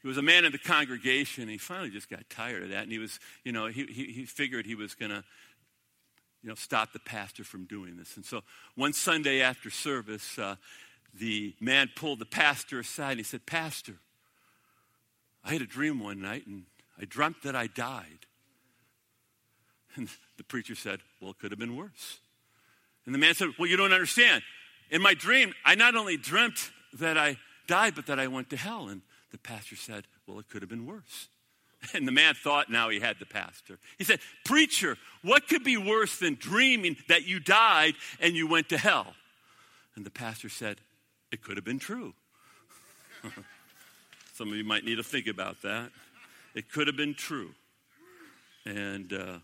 he 0.07 0.09
was 0.09 0.17
a 0.17 0.21
man 0.21 0.45
in 0.45 0.53
the 0.53 0.57
congregation. 0.57 1.49
He 1.49 1.57
finally 1.57 1.89
just 1.89 2.09
got 2.09 2.21
tired 2.29 2.63
of 2.63 2.69
that. 2.69 2.83
And 2.83 2.93
he 2.93 2.97
was, 2.97 3.19
you 3.43 3.51
know, 3.51 3.65
he, 3.65 3.85
he, 3.87 4.05
he 4.05 4.25
figured 4.25 4.65
he 4.65 4.73
was 4.73 4.95
going 4.95 5.11
to, 5.11 5.21
you 6.41 6.47
know, 6.47 6.55
stop 6.55 6.93
the 6.93 6.99
pastor 6.99 7.43
from 7.43 7.65
doing 7.65 7.97
this. 7.97 8.15
And 8.15 8.23
so 8.23 8.39
one 8.75 8.93
Sunday 8.93 9.41
after 9.41 9.69
service, 9.69 10.39
uh, 10.39 10.55
the 11.13 11.55
man 11.59 11.89
pulled 11.93 12.19
the 12.19 12.25
pastor 12.25 12.79
aside 12.79 13.11
and 13.11 13.19
he 13.19 13.25
said, 13.25 13.45
Pastor, 13.45 13.95
I 15.43 15.51
had 15.51 15.61
a 15.61 15.65
dream 15.65 15.99
one 15.99 16.21
night 16.21 16.47
and 16.47 16.63
I 16.97 17.03
dreamt 17.03 17.43
that 17.43 17.57
I 17.57 17.67
died. 17.67 18.27
And 19.95 20.07
the 20.37 20.45
preacher 20.45 20.75
said, 20.75 21.01
Well, 21.19 21.31
it 21.31 21.39
could 21.39 21.51
have 21.51 21.59
been 21.59 21.75
worse. 21.75 22.19
And 23.05 23.13
the 23.13 23.19
man 23.19 23.33
said, 23.33 23.49
Well, 23.59 23.67
you 23.67 23.75
don't 23.75 23.91
understand. 23.91 24.41
In 24.89 25.01
my 25.01 25.15
dream, 25.15 25.53
I 25.65 25.75
not 25.75 25.95
only 25.95 26.15
dreamt 26.15 26.71
that 26.93 27.17
I 27.17 27.35
died, 27.67 27.93
but 27.93 28.05
that 28.05 28.21
I 28.21 28.27
went 28.27 28.49
to 28.51 28.55
hell. 28.55 28.87
And 28.87 29.01
the 29.31 29.37
pastor 29.37 29.75
said, 29.75 30.05
Well, 30.25 30.39
it 30.39 30.49
could 30.49 30.61
have 30.61 30.69
been 30.69 30.85
worse. 30.85 31.27
And 31.93 32.07
the 32.07 32.11
man 32.11 32.33
thought 32.33 32.71
now 32.71 32.89
he 32.89 32.99
had 32.99 33.17
the 33.19 33.25
pastor. 33.27 33.77
He 33.99 34.03
said, 34.03 34.19
Preacher, 34.43 34.97
what 35.21 35.47
could 35.47 35.63
be 35.63 35.77
worse 35.77 36.17
than 36.17 36.33
dreaming 36.33 36.97
that 37.07 37.27
you 37.27 37.39
died 37.39 37.93
and 38.19 38.35
you 38.35 38.47
went 38.47 38.69
to 38.69 38.79
hell? 38.79 39.13
And 39.95 40.03
the 40.03 40.09
pastor 40.09 40.49
said, 40.49 40.77
It 41.31 41.43
could 41.43 41.55
have 41.55 41.65
been 41.65 41.79
true. 41.79 42.13
Some 44.33 44.49
of 44.49 44.55
you 44.55 44.63
might 44.63 44.85
need 44.85 44.95
to 44.95 45.03
think 45.03 45.27
about 45.27 45.61
that. 45.61 45.91
It 46.55 46.71
could 46.71 46.87
have 46.87 46.97
been 46.97 47.13
true. 47.13 47.51
And 48.65 49.13
uh, 49.13 49.37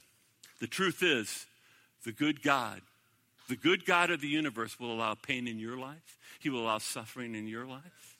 the 0.60 0.68
truth 0.68 1.02
is, 1.02 1.46
the 2.04 2.12
good 2.12 2.42
God, 2.42 2.82
the 3.48 3.56
good 3.56 3.86
God 3.86 4.12
of 4.12 4.22
the 4.22 4.28
universe 4.28 4.80
will 4.80 4.92
allow 4.92 5.14
pain 5.14 5.48
in 5.48 5.60
your 5.60 5.78
life, 5.78 6.18
He 6.40 6.50
will 6.50 6.62
allow 6.62 6.80
suffering 6.80 7.36
in 7.36 7.48
your 7.48 7.66
life. 7.66 8.13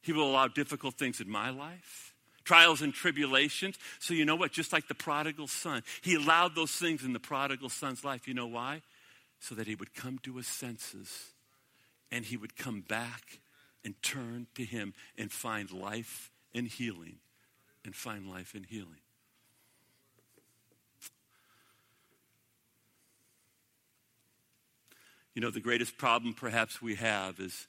He 0.00 0.12
will 0.12 0.30
allow 0.30 0.48
difficult 0.48 0.94
things 0.94 1.20
in 1.20 1.28
my 1.28 1.50
life, 1.50 2.14
trials 2.44 2.82
and 2.82 2.94
tribulations. 2.94 3.76
So, 3.98 4.14
you 4.14 4.24
know 4.24 4.36
what? 4.36 4.52
Just 4.52 4.72
like 4.72 4.88
the 4.88 4.94
prodigal 4.94 5.48
son, 5.48 5.82
he 6.02 6.14
allowed 6.14 6.54
those 6.54 6.72
things 6.72 7.04
in 7.04 7.12
the 7.12 7.20
prodigal 7.20 7.68
son's 7.68 8.04
life. 8.04 8.26
You 8.28 8.34
know 8.34 8.46
why? 8.46 8.82
So 9.40 9.54
that 9.54 9.66
he 9.66 9.74
would 9.74 9.94
come 9.94 10.18
to 10.24 10.36
his 10.36 10.46
senses 10.46 11.32
and 12.10 12.24
he 12.24 12.36
would 12.36 12.56
come 12.56 12.80
back 12.80 13.40
and 13.84 13.94
turn 14.02 14.46
to 14.54 14.64
him 14.64 14.94
and 15.16 15.30
find 15.30 15.70
life 15.70 16.30
and 16.54 16.66
healing. 16.66 17.16
And 17.84 17.94
find 17.94 18.28
life 18.28 18.54
and 18.54 18.66
healing. 18.66 19.00
You 25.34 25.42
know, 25.42 25.50
the 25.50 25.60
greatest 25.60 25.96
problem 25.96 26.34
perhaps 26.34 26.82
we 26.82 26.96
have 26.96 27.38
is 27.38 27.68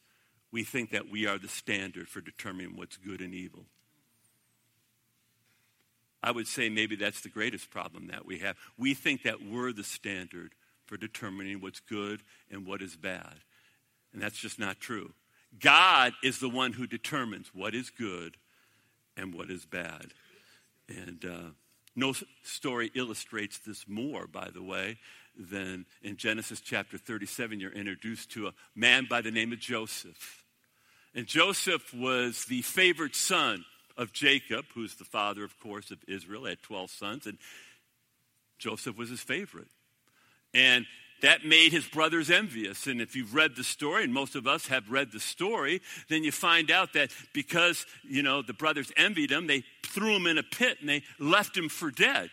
we 0.51 0.63
think 0.63 0.91
that 0.91 1.09
we 1.09 1.27
are 1.27 1.37
the 1.37 1.47
standard 1.47 2.07
for 2.07 2.21
determining 2.21 2.75
what's 2.75 2.97
good 2.97 3.21
and 3.21 3.33
evil. 3.33 3.65
I 6.21 6.31
would 6.31 6.47
say 6.47 6.69
maybe 6.69 6.95
that's 6.95 7.21
the 7.21 7.29
greatest 7.29 7.69
problem 7.69 8.07
that 8.07 8.25
we 8.25 8.39
have. 8.39 8.57
We 8.77 8.93
think 8.93 9.23
that 9.23 9.41
we're 9.41 9.71
the 9.71 9.83
standard 9.83 10.53
for 10.85 10.97
determining 10.97 11.61
what's 11.61 11.79
good 11.79 12.21
and 12.51 12.65
what 12.65 12.81
is 12.81 12.95
bad. 12.95 13.35
And 14.11 14.21
that's 14.21 14.37
just 14.37 14.59
not 14.59 14.79
true. 14.79 15.13
God 15.59 16.13
is 16.23 16.39
the 16.39 16.49
one 16.49 16.73
who 16.73 16.87
determines 16.87 17.51
what 17.53 17.73
is 17.73 17.89
good 17.89 18.37
and 19.15 19.33
what 19.33 19.49
is 19.49 19.65
bad. 19.65 20.07
And 20.87 21.23
uh, 21.23 21.49
No 21.99 22.13
story 22.43 22.91
illustrates 22.95 23.57
this 23.57 23.85
more, 23.85 24.25
by 24.25 24.47
the 24.53 24.63
way, 24.63 24.97
than 25.37 25.85
in 26.01 26.15
Genesis 26.15 26.61
chapter 26.61 26.97
37. 26.97 27.59
You're 27.59 27.73
introduced 27.73 28.31
to 28.31 28.47
a 28.47 28.53
man 28.73 29.05
by 29.09 29.19
the 29.19 29.31
name 29.31 29.51
of 29.51 29.59
Joseph. 29.59 30.45
And 31.13 31.27
Joseph 31.27 31.93
was 31.93 32.45
the 32.45 32.61
favored 32.61 33.15
son 33.15 33.65
of 33.97 34.13
Jacob, 34.13 34.63
who's 34.73 34.95
the 34.95 35.03
father, 35.03 35.43
of 35.43 35.59
course, 35.59 35.91
of 35.91 35.97
Israel, 36.07 36.45
had 36.45 36.61
12 36.61 36.89
sons, 36.89 37.27
and 37.27 37.37
Joseph 38.57 38.97
was 38.97 39.09
his 39.09 39.19
favorite. 39.19 39.67
And 40.53 40.85
that 41.21 41.45
made 41.45 41.71
his 41.71 41.87
brothers 41.87 42.29
envious. 42.29 42.87
And 42.87 43.01
if 43.01 43.15
you've 43.15 43.35
read 43.35 43.55
the 43.55 43.63
story, 43.63 44.03
and 44.03 44.13
most 44.13 44.35
of 44.35 44.47
us 44.47 44.67
have 44.67 44.89
read 44.89 45.11
the 45.11 45.19
story, 45.19 45.81
then 46.07 46.23
you 46.23 46.31
find 46.31 46.71
out 46.71 46.93
that 46.93 47.11
because, 47.33 47.85
you 48.03 48.23
know, 48.23 48.41
the 48.41 48.53
brothers 48.53 48.91
envied 48.97 49.31
him, 49.31 49.47
they 49.47 49.63
threw 49.83 50.15
him 50.15 50.27
in 50.27 50.37
a 50.37 50.43
pit 50.43 50.77
and 50.79 50.89
they 50.89 51.03
left 51.19 51.57
him 51.57 51.69
for 51.69 51.91
dead. 51.91 52.29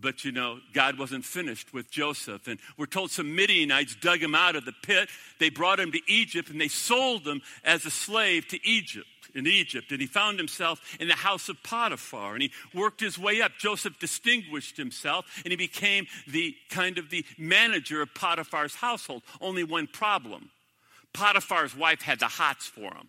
But 0.00 0.24
you 0.24 0.30
know, 0.30 0.58
God 0.72 0.96
wasn't 0.98 1.24
finished 1.24 1.74
with 1.74 1.90
Joseph. 1.90 2.46
And 2.46 2.60
we're 2.76 2.86
told 2.86 3.10
some 3.10 3.34
Midianites 3.34 3.96
dug 3.96 4.22
him 4.22 4.34
out 4.34 4.54
of 4.54 4.64
the 4.64 4.74
pit. 4.84 5.08
They 5.40 5.50
brought 5.50 5.80
him 5.80 5.90
to 5.90 6.00
Egypt 6.06 6.50
and 6.50 6.60
they 6.60 6.68
sold 6.68 7.26
him 7.26 7.42
as 7.64 7.84
a 7.84 7.90
slave 7.90 8.46
to 8.48 8.58
Egypt 8.64 9.08
in 9.34 9.46
Egypt, 9.46 9.90
and 9.92 10.00
he 10.00 10.06
found 10.06 10.38
himself 10.38 10.80
in 11.00 11.08
the 11.08 11.14
house 11.14 11.48
of 11.48 11.62
Potiphar, 11.62 12.34
and 12.34 12.42
he 12.42 12.52
worked 12.74 13.00
his 13.00 13.18
way 13.18 13.40
up. 13.40 13.52
Joseph 13.58 13.98
distinguished 13.98 14.76
himself, 14.76 15.26
and 15.44 15.50
he 15.50 15.56
became 15.56 16.06
the 16.26 16.54
kind 16.70 16.98
of 16.98 17.10
the 17.10 17.24
manager 17.36 18.02
of 18.02 18.14
Potiphar's 18.14 18.74
household. 18.74 19.22
Only 19.40 19.64
one 19.64 19.86
problem 19.86 20.50
Potiphar's 21.12 21.76
wife 21.76 22.02
had 22.02 22.20
the 22.20 22.28
hots 22.28 22.66
for 22.66 22.94
him. 22.94 23.08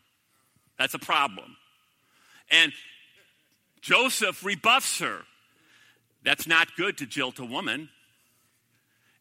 That's 0.77 0.93
a 0.93 0.99
problem. 0.99 1.57
And 2.49 2.71
Joseph 3.81 4.43
rebuffs 4.43 4.99
her. 4.99 5.21
That's 6.23 6.47
not 6.47 6.75
good 6.75 6.97
to 6.99 7.05
jilt 7.05 7.39
a 7.39 7.45
woman. 7.45 7.89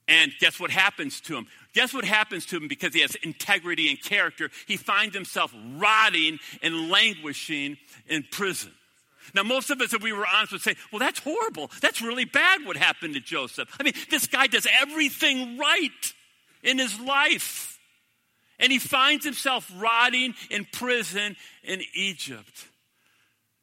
And 0.07 0.33
guess 0.41 0.59
what 0.59 0.71
happens 0.71 1.21
to 1.23 1.37
him? 1.37 1.47
Guess 1.75 1.93
what 1.95 2.05
happens 2.05 2.47
to 2.47 2.57
him 2.57 2.69
because 2.69 2.95
he 2.95 3.01
has 3.01 3.15
integrity 3.17 3.89
and 3.89 4.03
character? 4.03 4.51
He 4.67 4.77
finds 4.77 5.15
himself 5.15 5.55
rotting 5.77 6.39
and 6.63 6.91
languishing 6.91 7.77
in 8.09 8.25
prison. 8.31 8.73
Now, 9.35 9.43
most 9.43 9.71
of 9.71 9.81
us, 9.81 9.93
if 9.93 10.03
we 10.03 10.13
were 10.13 10.27
honest, 10.27 10.53
would 10.53 10.63
say, 10.63 10.75
well, 10.91 10.99
that's 11.01 11.19
horrible. 11.19 11.71
That's 11.83 12.01
really 12.01 12.25
bad 12.25 12.65
what 12.65 12.77
happened 12.77 13.15
to 13.15 13.21
Joseph. 13.21 13.69
I 13.79 13.83
mean, 13.83 13.93
this 14.11 14.27
guy 14.27 14.47
does 14.47 14.67
everything 14.81 15.59
right 15.59 16.15
in 16.63 16.79
his 16.79 16.99
life. 16.99 17.79
And 18.59 18.73
he 18.73 18.79
finds 18.79 19.25
himself 19.25 19.71
rotting 19.77 20.35
in 20.51 20.67
prison 20.73 21.37
in 21.63 21.83
Egypt. 21.95 22.67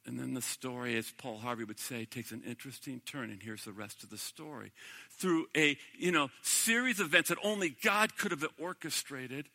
And 0.06 0.18
then 0.18 0.34
the 0.34 0.42
story, 0.42 0.96
as 0.96 1.10
Paul 1.18 1.38
Harvey 1.38 1.64
would 1.64 1.80
say, 1.80 2.04
takes 2.04 2.30
an 2.30 2.42
interesting 2.46 3.00
turn. 3.04 3.30
And 3.30 3.42
here's 3.42 3.64
the 3.64 3.72
rest 3.72 4.04
of 4.04 4.10
the 4.10 4.18
story. 4.18 4.70
Through 5.18 5.46
a 5.56 5.76
you 5.98 6.12
know 6.12 6.30
series 6.42 7.00
of 7.00 7.06
events 7.06 7.28
that 7.30 7.38
only 7.42 7.70
God 7.82 8.16
could 8.16 8.30
have 8.30 8.44
orchestrated, 8.58 9.48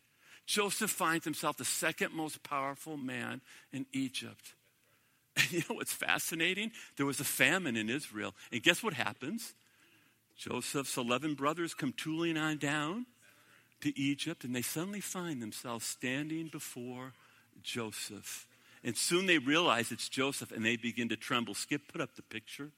Joseph 0.46 0.92
finds 0.92 1.24
himself 1.24 1.58
the 1.58 1.66
second 1.66 2.14
most 2.14 2.44
powerful 2.44 2.98
man 2.98 3.42
in 3.72 3.86
Egypt. 3.94 4.54
And 5.38 5.52
you 5.54 5.60
know 5.70 5.76
what's 5.76 5.94
fascinating? 5.94 6.74
There 6.98 7.06
was 7.06 7.22
a 7.22 7.24
famine 7.24 7.78
in 7.78 7.90
Israel. 7.90 8.36
And 8.52 8.62
guess 8.62 8.84
what 8.84 8.94
happens? 8.94 9.54
Joseph's 10.36 10.98
11 10.98 11.36
brothers 11.36 11.74
come 11.74 11.94
tooling 11.94 12.36
on 12.36 12.58
down 12.58 13.06
to 13.80 13.98
Egypt, 13.98 14.44
and 14.44 14.54
they 14.54 14.62
suddenly 14.62 15.00
find 15.00 15.42
themselves 15.42 15.86
standing 15.86 16.48
before 16.48 17.14
Joseph. 17.62 18.46
And 18.84 18.98
soon 18.98 19.28
they 19.28 19.38
realize 19.38 19.92
it's 19.92 20.10
Joseph 20.10 20.52
and 20.52 20.66
they 20.66 20.76
begin 20.76 21.10
to 21.10 21.16
tremble. 21.16 21.54
Skip, 21.54 21.92
put 21.92 22.02
up 22.02 22.16
the 22.16 22.24
picture. 22.24 22.72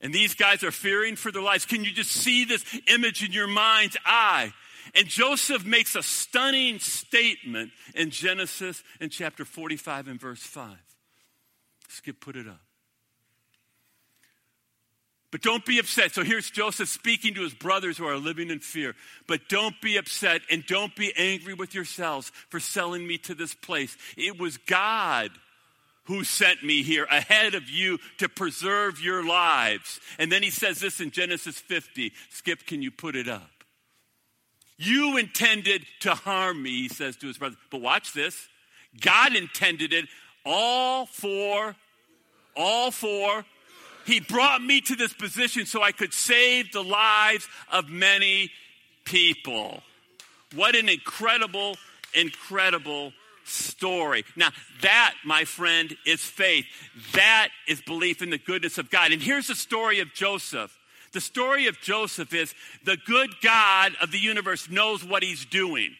And 0.00 0.12
these 0.12 0.34
guys 0.34 0.62
are 0.64 0.72
fearing 0.72 1.16
for 1.16 1.30
their 1.30 1.42
lives. 1.42 1.64
Can 1.64 1.84
you 1.84 1.92
just 1.92 2.10
see 2.10 2.44
this 2.44 2.64
image 2.88 3.24
in 3.24 3.32
your 3.32 3.46
mind's 3.46 3.96
eye? 4.04 4.52
And 4.94 5.06
Joseph 5.06 5.64
makes 5.64 5.94
a 5.96 6.02
stunning 6.02 6.78
statement 6.78 7.70
in 7.94 8.10
Genesis 8.10 8.82
in 9.00 9.08
chapter 9.08 9.44
45 9.44 10.08
and 10.08 10.20
verse 10.20 10.42
5. 10.42 10.76
Skip, 11.88 12.20
put 12.20 12.36
it 12.36 12.46
up. 12.46 12.63
But 15.34 15.42
don't 15.42 15.66
be 15.66 15.80
upset. 15.80 16.14
So 16.14 16.22
here's 16.22 16.48
Joseph 16.48 16.88
speaking 16.88 17.34
to 17.34 17.42
his 17.42 17.54
brothers 17.54 17.98
who 17.98 18.06
are 18.06 18.18
living 18.18 18.50
in 18.50 18.60
fear. 18.60 18.94
But 19.26 19.48
don't 19.48 19.74
be 19.80 19.96
upset 19.96 20.42
and 20.48 20.64
don't 20.64 20.94
be 20.94 21.12
angry 21.16 21.54
with 21.54 21.74
yourselves 21.74 22.30
for 22.50 22.60
selling 22.60 23.04
me 23.04 23.18
to 23.18 23.34
this 23.34 23.52
place. 23.52 23.96
It 24.16 24.38
was 24.38 24.58
God 24.58 25.32
who 26.04 26.22
sent 26.22 26.62
me 26.62 26.84
here 26.84 27.08
ahead 27.10 27.56
of 27.56 27.68
you 27.68 27.98
to 28.18 28.28
preserve 28.28 29.00
your 29.00 29.26
lives. 29.26 29.98
And 30.20 30.30
then 30.30 30.44
he 30.44 30.50
says 30.50 30.78
this 30.78 31.00
in 31.00 31.10
Genesis 31.10 31.58
50. 31.58 32.12
Skip, 32.30 32.64
can 32.64 32.80
you 32.80 32.92
put 32.92 33.16
it 33.16 33.26
up? 33.26 33.50
You 34.76 35.16
intended 35.16 35.84
to 36.02 36.14
harm 36.14 36.62
me, 36.62 36.82
he 36.82 36.88
says 36.88 37.16
to 37.16 37.26
his 37.26 37.38
brothers. 37.38 37.58
But 37.72 37.80
watch 37.80 38.12
this. 38.12 38.48
God 39.00 39.34
intended 39.34 39.92
it 39.92 40.04
all 40.46 41.06
for, 41.06 41.74
all 42.54 42.92
for 42.92 43.44
he 44.06 44.20
brought 44.20 44.62
me 44.62 44.80
to 44.82 44.96
this 44.96 45.12
position 45.12 45.66
so 45.66 45.82
I 45.82 45.92
could 45.92 46.12
save 46.12 46.72
the 46.72 46.82
lives 46.82 47.48
of 47.72 47.88
many 47.88 48.50
people. 49.04 49.82
What 50.54 50.74
an 50.76 50.88
incredible, 50.88 51.76
incredible 52.14 53.12
story. 53.44 54.24
Now, 54.36 54.50
that, 54.82 55.14
my 55.24 55.44
friend, 55.44 55.94
is 56.06 56.20
faith. 56.20 56.66
That 57.12 57.48
is 57.68 57.80
belief 57.82 58.22
in 58.22 58.30
the 58.30 58.38
goodness 58.38 58.78
of 58.78 58.90
God. 58.90 59.12
And 59.12 59.22
here's 59.22 59.48
the 59.48 59.54
story 59.54 60.00
of 60.00 60.12
Joseph. 60.14 60.76
The 61.12 61.20
story 61.20 61.66
of 61.66 61.80
Joseph 61.80 62.34
is 62.34 62.54
the 62.84 62.96
good 62.96 63.30
God 63.40 63.92
of 64.00 64.10
the 64.10 64.18
universe 64.18 64.68
knows 64.68 65.04
what 65.04 65.22
he's 65.22 65.44
doing. 65.44 65.94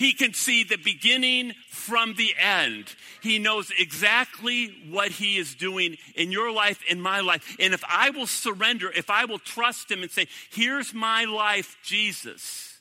He 0.00 0.14
can 0.14 0.32
see 0.32 0.64
the 0.64 0.78
beginning 0.78 1.52
from 1.68 2.14
the 2.14 2.32
end. 2.38 2.86
He 3.22 3.38
knows 3.38 3.70
exactly 3.78 4.74
what 4.88 5.10
He 5.10 5.36
is 5.36 5.54
doing 5.54 5.98
in 6.14 6.32
your 6.32 6.50
life, 6.50 6.80
in 6.88 7.02
my 7.02 7.20
life. 7.20 7.54
And 7.60 7.74
if 7.74 7.84
I 7.86 8.08
will 8.08 8.26
surrender, 8.26 8.90
if 8.90 9.10
I 9.10 9.26
will 9.26 9.38
trust 9.38 9.90
Him 9.90 10.00
and 10.00 10.10
say, 10.10 10.26
Here's 10.52 10.94
my 10.94 11.26
life, 11.26 11.76
Jesus, 11.82 12.78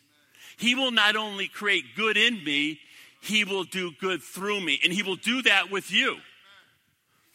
He 0.56 0.76
will 0.76 0.92
not 0.92 1.18
only 1.18 1.50
create 1.50 1.84
good 1.98 2.16
in 2.16 2.42
me, 2.42 2.80
He 3.20 3.44
will 3.44 3.66
do 3.66 3.92
good 4.00 4.24
through 4.24 4.62
me. 4.62 4.80
And 4.82 4.94
He 4.94 5.04
will 5.04 5.18
do 5.18 5.42
that 5.42 5.70
with 5.70 5.92
you. 5.92 6.20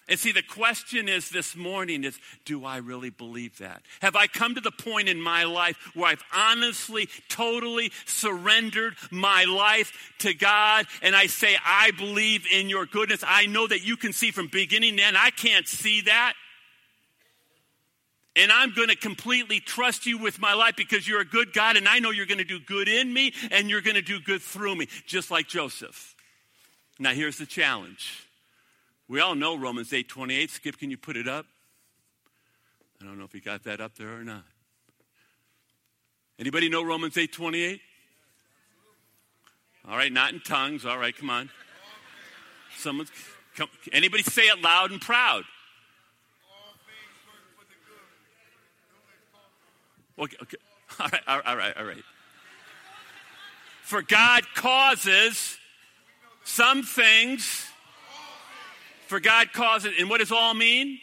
And 0.06 0.18
see, 0.18 0.32
the 0.32 0.42
question 0.42 1.08
is 1.08 1.30
this 1.30 1.56
morning 1.56 2.04
is, 2.04 2.18
do 2.44 2.66
I 2.66 2.76
really 2.76 3.08
believe 3.08 3.58
that? 3.58 3.82
Have 4.02 4.16
I 4.16 4.26
come 4.26 4.54
to 4.54 4.60
the 4.60 4.70
point 4.70 5.08
in 5.08 5.18
my 5.18 5.44
life 5.44 5.78
where 5.94 6.08
I've 6.08 6.22
honestly, 6.34 7.08
totally 7.30 7.90
surrendered 8.04 8.96
my 9.10 9.44
life 9.44 10.12
to 10.18 10.34
God 10.34 10.86
and 11.00 11.16
I 11.16 11.26
say, 11.26 11.56
I 11.64 11.92
believe 11.92 12.46
in 12.52 12.68
your 12.68 12.84
goodness. 12.84 13.24
I 13.26 13.46
know 13.46 13.66
that 13.66 13.82
you 13.82 13.96
can 13.96 14.12
see 14.12 14.30
from 14.30 14.48
beginning 14.48 14.98
to 14.98 15.02
end. 15.02 15.16
I 15.16 15.30
can't 15.30 15.66
see 15.66 16.02
that. 16.02 16.34
And 18.36 18.52
I'm 18.52 18.74
going 18.74 18.88
to 18.88 18.96
completely 18.96 19.60
trust 19.60 20.04
you 20.06 20.18
with 20.18 20.38
my 20.38 20.52
life 20.52 20.74
because 20.76 21.08
you're 21.08 21.20
a 21.20 21.24
good 21.24 21.54
God 21.54 21.76
and 21.76 21.88
I 21.88 22.00
know 22.00 22.10
you're 22.10 22.26
going 22.26 22.38
to 22.38 22.44
do 22.44 22.60
good 22.60 22.88
in 22.88 23.10
me 23.10 23.32
and 23.50 23.70
you're 23.70 23.80
going 23.80 23.94
to 23.94 24.02
do 24.02 24.20
good 24.20 24.42
through 24.42 24.74
me, 24.74 24.88
just 25.06 25.30
like 25.30 25.48
Joseph. 25.48 26.14
Now, 26.98 27.12
here's 27.12 27.38
the 27.38 27.46
challenge 27.46 28.26
we 29.08 29.20
all 29.20 29.34
know 29.34 29.56
Romans 29.56 29.90
8:28. 29.92 30.50
Skip, 30.50 30.78
can 30.78 30.90
you 30.90 30.96
put 30.96 31.16
it 31.16 31.28
up? 31.28 31.46
I 33.00 33.04
don't 33.04 33.18
know 33.18 33.24
if 33.24 33.34
you 33.34 33.40
got 33.40 33.64
that 33.64 33.80
up 33.80 33.96
there 33.96 34.14
or 34.14 34.24
not. 34.24 34.44
Anybody 36.38 36.68
know 36.68 36.82
Romans 36.82 37.14
8:28? 37.16 37.80
All 39.86 39.96
right, 39.96 40.12
not 40.12 40.32
in 40.32 40.40
tongues. 40.40 40.86
All 40.86 40.98
right, 40.98 41.14
come 41.14 41.28
on. 41.28 41.50
Someone, 42.76 43.06
come, 43.54 43.68
anybody 43.92 44.22
say 44.22 44.42
it 44.42 44.60
loud 44.60 44.90
and 44.90 45.00
proud? 45.00 45.44
Okay, 50.18 50.36
okay. 50.42 50.56
All 51.00 51.08
right, 51.08 51.22
all 51.26 51.56
right, 51.56 51.76
all 51.76 51.84
right. 51.84 52.04
For 53.82 54.00
God 54.00 54.44
causes 54.54 55.58
some 56.44 56.84
things 56.84 57.66
for 59.06 59.20
God 59.20 59.52
causes, 59.52 59.92
and 59.98 60.08
what 60.08 60.20
does 60.20 60.32
all 60.32 60.54
mean? 60.54 60.98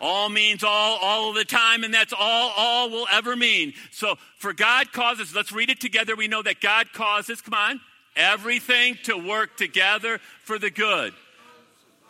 All 0.00 0.28
means 0.28 0.62
all, 0.62 0.98
all 1.00 1.30
of 1.30 1.36
the 1.36 1.44
time, 1.44 1.84
and 1.84 1.94
that's 1.94 2.12
all 2.12 2.52
all 2.56 2.90
will 2.90 3.06
ever 3.10 3.36
mean. 3.36 3.72
So 3.90 4.16
for 4.36 4.52
God 4.52 4.92
causes, 4.92 5.34
let's 5.34 5.52
read 5.52 5.70
it 5.70 5.80
together. 5.80 6.14
We 6.16 6.28
know 6.28 6.42
that 6.42 6.60
God 6.60 6.92
causes, 6.92 7.40
come 7.40 7.54
on, 7.54 7.80
everything 8.16 8.98
to 9.04 9.16
work 9.16 9.56
together 9.56 10.18
for 10.42 10.58
the 10.58 10.70
good. 10.70 11.14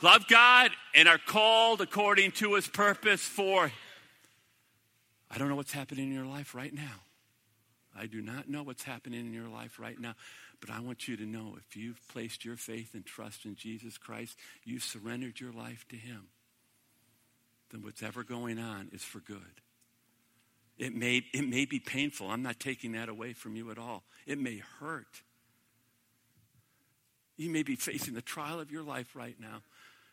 Love 0.02 0.26
God 0.28 0.70
and 0.94 1.08
are 1.08 1.18
called 1.18 1.80
according 1.80 2.32
to 2.32 2.54
his 2.54 2.66
purpose 2.66 3.22
for. 3.22 3.70
I 5.30 5.38
don't 5.38 5.48
know 5.48 5.56
what's 5.56 5.72
happening 5.72 6.08
in 6.08 6.14
your 6.14 6.26
life 6.26 6.54
right 6.54 6.74
now. 6.74 7.00
I 7.96 8.06
do 8.06 8.20
not 8.20 8.48
know 8.48 8.62
what's 8.62 8.82
happening 8.82 9.20
in 9.20 9.32
your 9.32 9.48
life 9.48 9.78
right 9.78 9.98
now. 9.98 10.14
But 10.60 10.70
I 10.70 10.80
want 10.80 11.08
you 11.08 11.16
to 11.16 11.26
know 11.26 11.56
if 11.58 11.76
you've 11.76 12.00
placed 12.08 12.44
your 12.44 12.56
faith 12.56 12.94
and 12.94 13.04
trust 13.04 13.44
in 13.44 13.56
Jesus 13.56 13.98
Christ, 13.98 14.38
you've 14.64 14.82
surrendered 14.82 15.40
your 15.40 15.52
life 15.52 15.86
to 15.88 15.96
Him, 15.96 16.28
then 17.70 17.82
what's 17.82 18.02
ever 18.02 18.22
going 18.22 18.58
on 18.58 18.88
is 18.92 19.02
for 19.02 19.20
good. 19.20 19.60
It 20.78 20.94
may, 20.94 21.22
it 21.32 21.48
may 21.48 21.66
be 21.66 21.78
painful. 21.78 22.28
I'm 22.28 22.42
not 22.42 22.58
taking 22.58 22.92
that 22.92 23.08
away 23.08 23.32
from 23.32 23.56
you 23.56 23.70
at 23.70 23.78
all. 23.78 24.02
It 24.26 24.38
may 24.38 24.62
hurt. 24.80 25.22
You 27.36 27.50
may 27.50 27.62
be 27.62 27.76
facing 27.76 28.14
the 28.14 28.22
trial 28.22 28.60
of 28.60 28.70
your 28.70 28.82
life 28.82 29.14
right 29.14 29.36
now, 29.40 29.62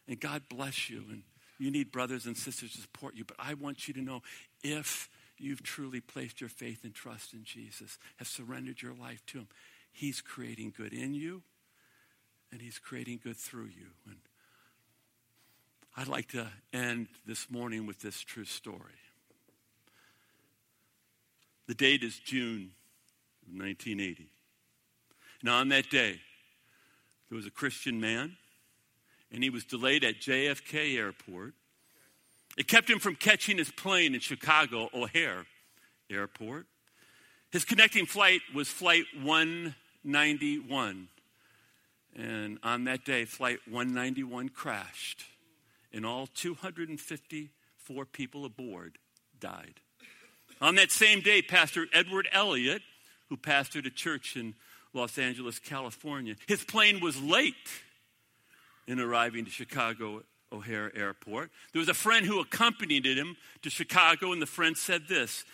and 0.08 0.19
God 0.19 0.43
bless 0.49 0.89
you, 0.89 1.04
and 1.10 1.23
you 1.60 1.71
need 1.71 1.91
brothers 1.91 2.25
and 2.25 2.36
sisters 2.36 2.73
to 2.73 2.82
support 2.82 3.15
you. 3.15 3.25
But 3.25 3.38
I 3.39 3.54
want 3.54 3.88
you 3.88 3.93
to 3.95 4.01
know 4.01 4.21
if 4.63 5.10
you've 5.38 5.63
truly 5.63 5.99
placed 5.99 6.41
your 6.41 6.49
faith 6.49 6.84
and 6.84 6.93
trust 6.93 7.34
in 7.34 7.43
Jesus, 7.43 7.97
have 8.17 8.27
surrendered 8.27 8.82
your 8.82 8.93
life 8.93 9.23
to 9.27 9.39
Him, 9.39 9.47
He's 9.91 10.21
creating 10.21 10.73
good 10.75 10.93
in 10.93 11.13
you, 11.13 11.43
and 12.51 12.62
He's 12.62 12.80
creating 12.80 13.19
good 13.23 13.38
through 13.38 13.65
you. 13.65 13.88
And 14.06 14.17
I'd 15.95 16.08
like 16.08 16.30
to 16.30 16.47
end 16.73 17.08
this 17.25 17.49
morning 17.49 17.86
with 17.86 17.99
this 17.99 18.21
true 18.21 18.45
story. 18.45 19.01
The 21.67 21.75
date 21.75 22.04
is 22.04 22.17
June 22.17 22.71
of 23.45 23.54
1980. 23.54 24.30
And 25.41 25.49
on 25.49 25.69
that 25.69 25.89
day, 25.89 26.19
there 27.30 27.36
was 27.36 27.45
a 27.45 27.51
Christian 27.51 27.99
man, 27.99 28.36
and 29.32 29.43
he 29.43 29.49
was 29.49 29.63
delayed 29.63 30.04
at 30.04 30.19
JFK 30.19 30.97
Airport. 30.97 31.54
It 32.58 32.67
kept 32.67 32.89
him 32.89 32.99
from 32.99 33.15
catching 33.15 33.58
his 33.58 33.71
plane 33.71 34.13
in 34.13 34.19
Chicago 34.19 34.89
O'Hare 34.93 35.45
Airport. 36.10 36.67
His 37.51 37.65
connecting 37.65 38.06
flight 38.06 38.41
was 38.54 38.67
Flight 38.69 39.06
191. 40.04 41.08
And 42.16 42.60
on 42.64 42.84
that 42.86 43.06
day, 43.06 43.26
Flight 43.26 43.60
191 43.70 44.50
crashed, 44.50 45.24
and 45.94 46.06
all 46.06 46.28
254 46.28 48.06
people 48.06 48.46
aboard 48.46 48.98
died. 49.40 49.76
On 50.60 50.76
that 50.76 50.92
same 50.92 51.22
day, 51.22 51.42
Pastor 51.42 51.88
Edward 51.94 52.28
Elliott, 52.32 52.82
who 53.30 53.38
pastored 53.38 53.86
a 53.86 53.90
church 53.90 54.36
in 54.36 54.56
Los 54.94 55.18
Angeles, 55.18 55.58
California, 55.58 56.36
his 56.48 56.64
plane 56.64 57.00
was 57.00 57.22
late 57.22 57.56
in 58.88 59.00
arriving 59.00 59.46
to 59.46 59.52
Chicago 59.52 60.24
O'Hare 60.52 60.92
Airport. 60.96 61.50
There 61.72 61.80
was 61.80 61.90
a 61.90 61.94
friend 61.94 62.26
who 62.26 62.42
accompanied 62.42 63.06
him 63.06 63.38
to 63.62 63.70
Chicago, 63.70 64.34
and 64.34 64.42
the 64.42 64.46
friend 64.46 64.78
said 64.78 65.08
this. 65.08 65.46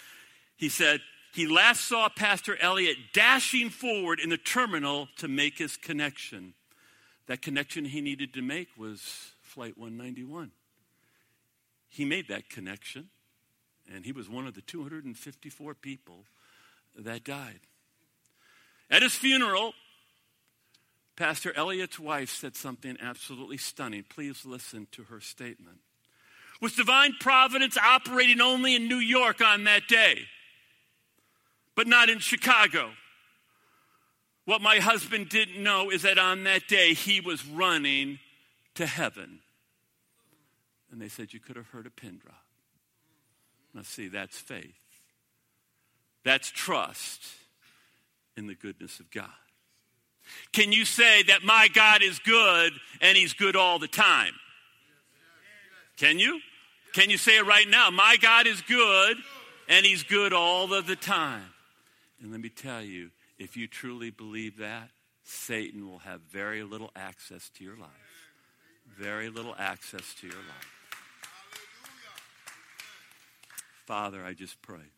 He 0.55 0.69
said, 0.69 1.01
he 1.33 1.47
last 1.47 1.81
saw 1.81 2.09
Pastor 2.09 2.57
Elliott 2.59 2.97
dashing 3.13 3.69
forward 3.69 4.19
in 4.19 4.29
the 4.29 4.37
terminal 4.37 5.07
to 5.17 5.27
make 5.27 5.57
his 5.57 5.77
connection. 5.77 6.53
That 7.27 7.41
connection 7.41 7.85
he 7.85 8.01
needed 8.01 8.33
to 8.33 8.41
make 8.41 8.69
was 8.77 9.31
Flight 9.41 9.77
191. 9.77 10.51
He 11.89 12.05
made 12.05 12.27
that 12.29 12.49
connection 12.49 13.09
and 13.93 14.05
he 14.05 14.11
was 14.11 14.29
one 14.29 14.47
of 14.47 14.53
the 14.53 14.61
254 14.61 15.73
people 15.75 16.25
that 16.95 17.23
died. 17.23 17.59
At 18.89 19.01
his 19.01 19.13
funeral, 19.15 19.73
Pastor 21.15 21.51
Elliott's 21.55 21.99
wife 21.99 22.29
said 22.29 22.55
something 22.55 22.97
absolutely 23.01 23.57
stunning. 23.57 24.03
Please 24.07 24.45
listen 24.45 24.87
to 24.91 25.03
her 25.03 25.19
statement. 25.19 25.79
Was 26.61 26.73
divine 26.73 27.13
providence 27.19 27.77
operating 27.77 28.41
only 28.41 28.75
in 28.75 28.87
New 28.87 28.97
York 28.97 29.41
on 29.41 29.65
that 29.65 29.87
day, 29.87 30.21
but 31.77 31.87
not 31.87 32.09
in 32.09 32.17
Chicago? 32.17 32.89
What 34.45 34.61
my 34.61 34.79
husband 34.79 35.29
didn't 35.29 35.61
know 35.61 35.91
is 35.91 36.01
that 36.01 36.17
on 36.17 36.43
that 36.45 36.67
day 36.67 36.93
he 36.93 37.21
was 37.21 37.45
running 37.45 38.17
to 38.75 38.87
heaven. 38.87 39.39
And 40.91 40.99
they 40.99 41.07
said, 41.07 41.33
You 41.33 41.39
could 41.39 41.55
have 41.55 41.67
heard 41.67 41.85
a 41.85 41.91
pin 41.91 42.19
drop. 42.21 42.43
Now, 43.73 43.83
see, 43.83 44.07
that's 44.07 44.37
faith. 44.37 44.73
That's 46.25 46.49
trust 46.49 47.21
in 48.35 48.47
the 48.47 48.55
goodness 48.55 48.99
of 48.99 49.11
God. 49.11 49.29
Can 50.53 50.71
you 50.71 50.83
say 50.83 51.23
that 51.23 51.43
my 51.43 51.67
God 51.73 52.01
is 52.01 52.19
good 52.19 52.73
and 53.01 53.15
he's 53.15 53.33
good 53.33 53.55
all 53.55 53.77
the 53.77 53.87
time? 53.87 54.33
Can 55.95 56.17
you? 56.17 56.39
Can 56.93 57.11
you 57.11 57.17
say 57.17 57.37
it 57.37 57.45
right 57.45 57.67
now? 57.69 57.91
My 57.91 58.17
God 58.19 58.47
is 58.47 58.61
good 58.61 59.17
and 59.69 59.85
he's 59.85 60.03
good 60.03 60.33
all 60.33 60.73
of 60.73 60.87
the 60.87 60.95
time. 60.95 61.43
And 62.21 62.31
let 62.31 62.41
me 62.41 62.49
tell 62.49 62.81
you, 62.81 63.11
if 63.37 63.55
you 63.55 63.67
truly 63.67 64.09
believe 64.09 64.57
that, 64.57 64.89
Satan 65.23 65.87
will 65.87 65.99
have 65.99 66.21
very 66.21 66.63
little 66.63 66.91
access 66.95 67.49
to 67.57 67.63
your 67.63 67.75
life. 67.75 67.89
Very 68.97 69.29
little 69.29 69.55
access 69.57 70.13
to 70.21 70.27
your 70.27 70.35
life. 70.37 70.73
Father, 73.85 74.23
I 74.23 74.33
just 74.33 74.61
pray 74.61 74.91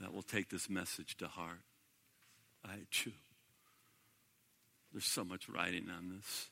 that 0.00 0.12
we'll 0.12 0.22
take 0.22 0.48
this 0.48 0.70
message 0.70 1.16
to 1.18 1.28
heart. 1.28 1.60
I 2.64 2.76
chew. 2.90 3.12
There's 4.92 5.04
so 5.04 5.24
much 5.24 5.48
writing 5.48 5.86
on 5.88 6.08
this. 6.16 6.50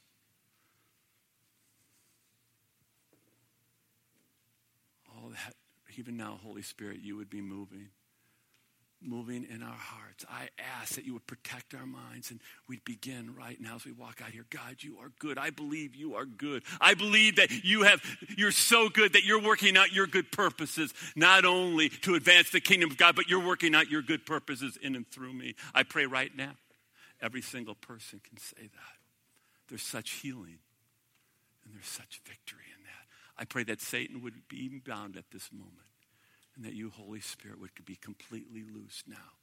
All 5.17 5.31
that, 5.31 5.55
even 5.99 6.17
now, 6.17 6.39
Holy 6.43 6.63
Spirit, 6.63 7.01
you 7.03 7.17
would 7.17 7.29
be 7.29 7.41
moving 7.41 7.89
moving 9.01 9.47
in 9.49 9.63
our 9.63 9.77
hearts. 9.77 10.25
I 10.29 10.49
ask 10.81 10.95
that 10.95 11.05
you 11.05 11.13
would 11.13 11.27
protect 11.27 11.75
our 11.75 11.87
minds 11.87 12.31
and 12.31 12.41
we'd 12.69 12.85
begin 12.85 13.35
right 13.35 13.61
now 13.61 13.77
as 13.77 13.85
we 13.85 13.93
walk 13.93 14.21
out 14.25 14.31
here. 14.31 14.45
God, 14.51 14.77
you 14.81 14.99
are 14.99 15.13
good. 15.19 15.39
I 15.39 15.51
believe 15.51 15.95
you 15.95 16.17
are 16.17 16.25
good. 16.25 16.63
I 16.81 16.95
believe 16.95 17.37
that 17.37 17.65
you 17.65 17.83
have, 17.85 18.01
you're 18.37 18.51
so 18.51 18.89
good 18.89 19.13
that 19.13 19.25
you're 19.25 19.41
working 19.41 19.77
out 19.77 19.93
your 19.93 20.07
good 20.07 20.33
purposes, 20.33 20.93
not 21.15 21.45
only 21.45 21.89
to 21.89 22.15
advance 22.15 22.51
the 22.51 22.61
kingdom 22.61 22.91
of 22.91 22.97
God, 22.97 23.15
but 23.15 23.29
you're 23.29 23.45
working 23.45 23.75
out 23.75 23.89
your 23.89 24.03
good 24.03 24.27
purposes 24.27 24.77
in 24.83 24.97
and 24.97 25.09
through 25.09 25.33
me. 25.33 25.55
I 25.75 25.85
pray 25.85 26.07
right 26.07 26.35
now, 26.37 26.53
every 27.21 27.43
single 27.43 27.77
person 27.77 28.21
can 28.29 28.39
say 28.39 28.63
that. 28.63 28.97
There's 29.69 29.83
such 29.83 30.11
healing 30.11 30.59
and 31.65 31.75
there's 31.75 31.87
such 31.87 32.21
victory 32.27 32.65
in 32.77 32.83
that. 32.83 33.41
I 33.41 33.45
pray 33.45 33.63
that 33.65 33.81
Satan 33.81 34.23
would 34.23 34.49
be 34.49 34.81
bound 34.85 35.17
at 35.17 35.31
this 35.31 35.51
moment 35.53 35.88
and 36.59 36.67
that 36.67 36.75
you, 36.75 36.91
Holy 36.91 37.21
Spirit, 37.21 37.61
would 37.61 37.71
be 37.87 37.97
completely 37.97 38.65
loose 38.65 39.05
now, 39.07 39.39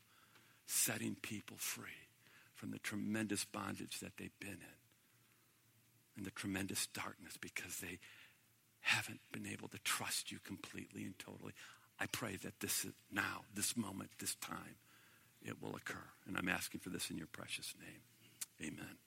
setting 0.65 1.15
people 1.21 1.55
free 1.57 2.09
from 2.53 2.71
the 2.71 2.79
tremendous 2.79 3.45
bondage 3.45 3.99
that 4.01 4.17
they've 4.17 4.39
been 4.39 4.49
in 4.49 4.77
and 6.17 6.25
the 6.25 6.31
tremendous 6.31 6.87
darkness 6.87 7.37
because 7.39 7.77
they 7.77 7.99
haven't 8.81 9.21
been 9.31 9.47
able 9.47 9.69
to 9.69 9.79
trust 9.79 10.31
you 10.31 10.39
completely 10.43 11.03
and 11.03 11.17
totally. 11.17 11.53
I 11.99 12.05
pray 12.07 12.35
that 12.43 12.59
this 12.59 12.83
is 12.83 12.91
now, 13.11 13.43
this 13.53 13.77
moment, 13.77 14.11
this 14.19 14.35
time, 14.35 14.75
it 15.41 15.61
will 15.61 15.75
occur. 15.75 16.03
And 16.27 16.37
I'm 16.37 16.49
asking 16.49 16.81
for 16.81 16.89
this 16.89 17.09
in 17.09 17.17
your 17.17 17.27
precious 17.27 17.73
name. 17.79 18.69
Amen. 18.69 19.04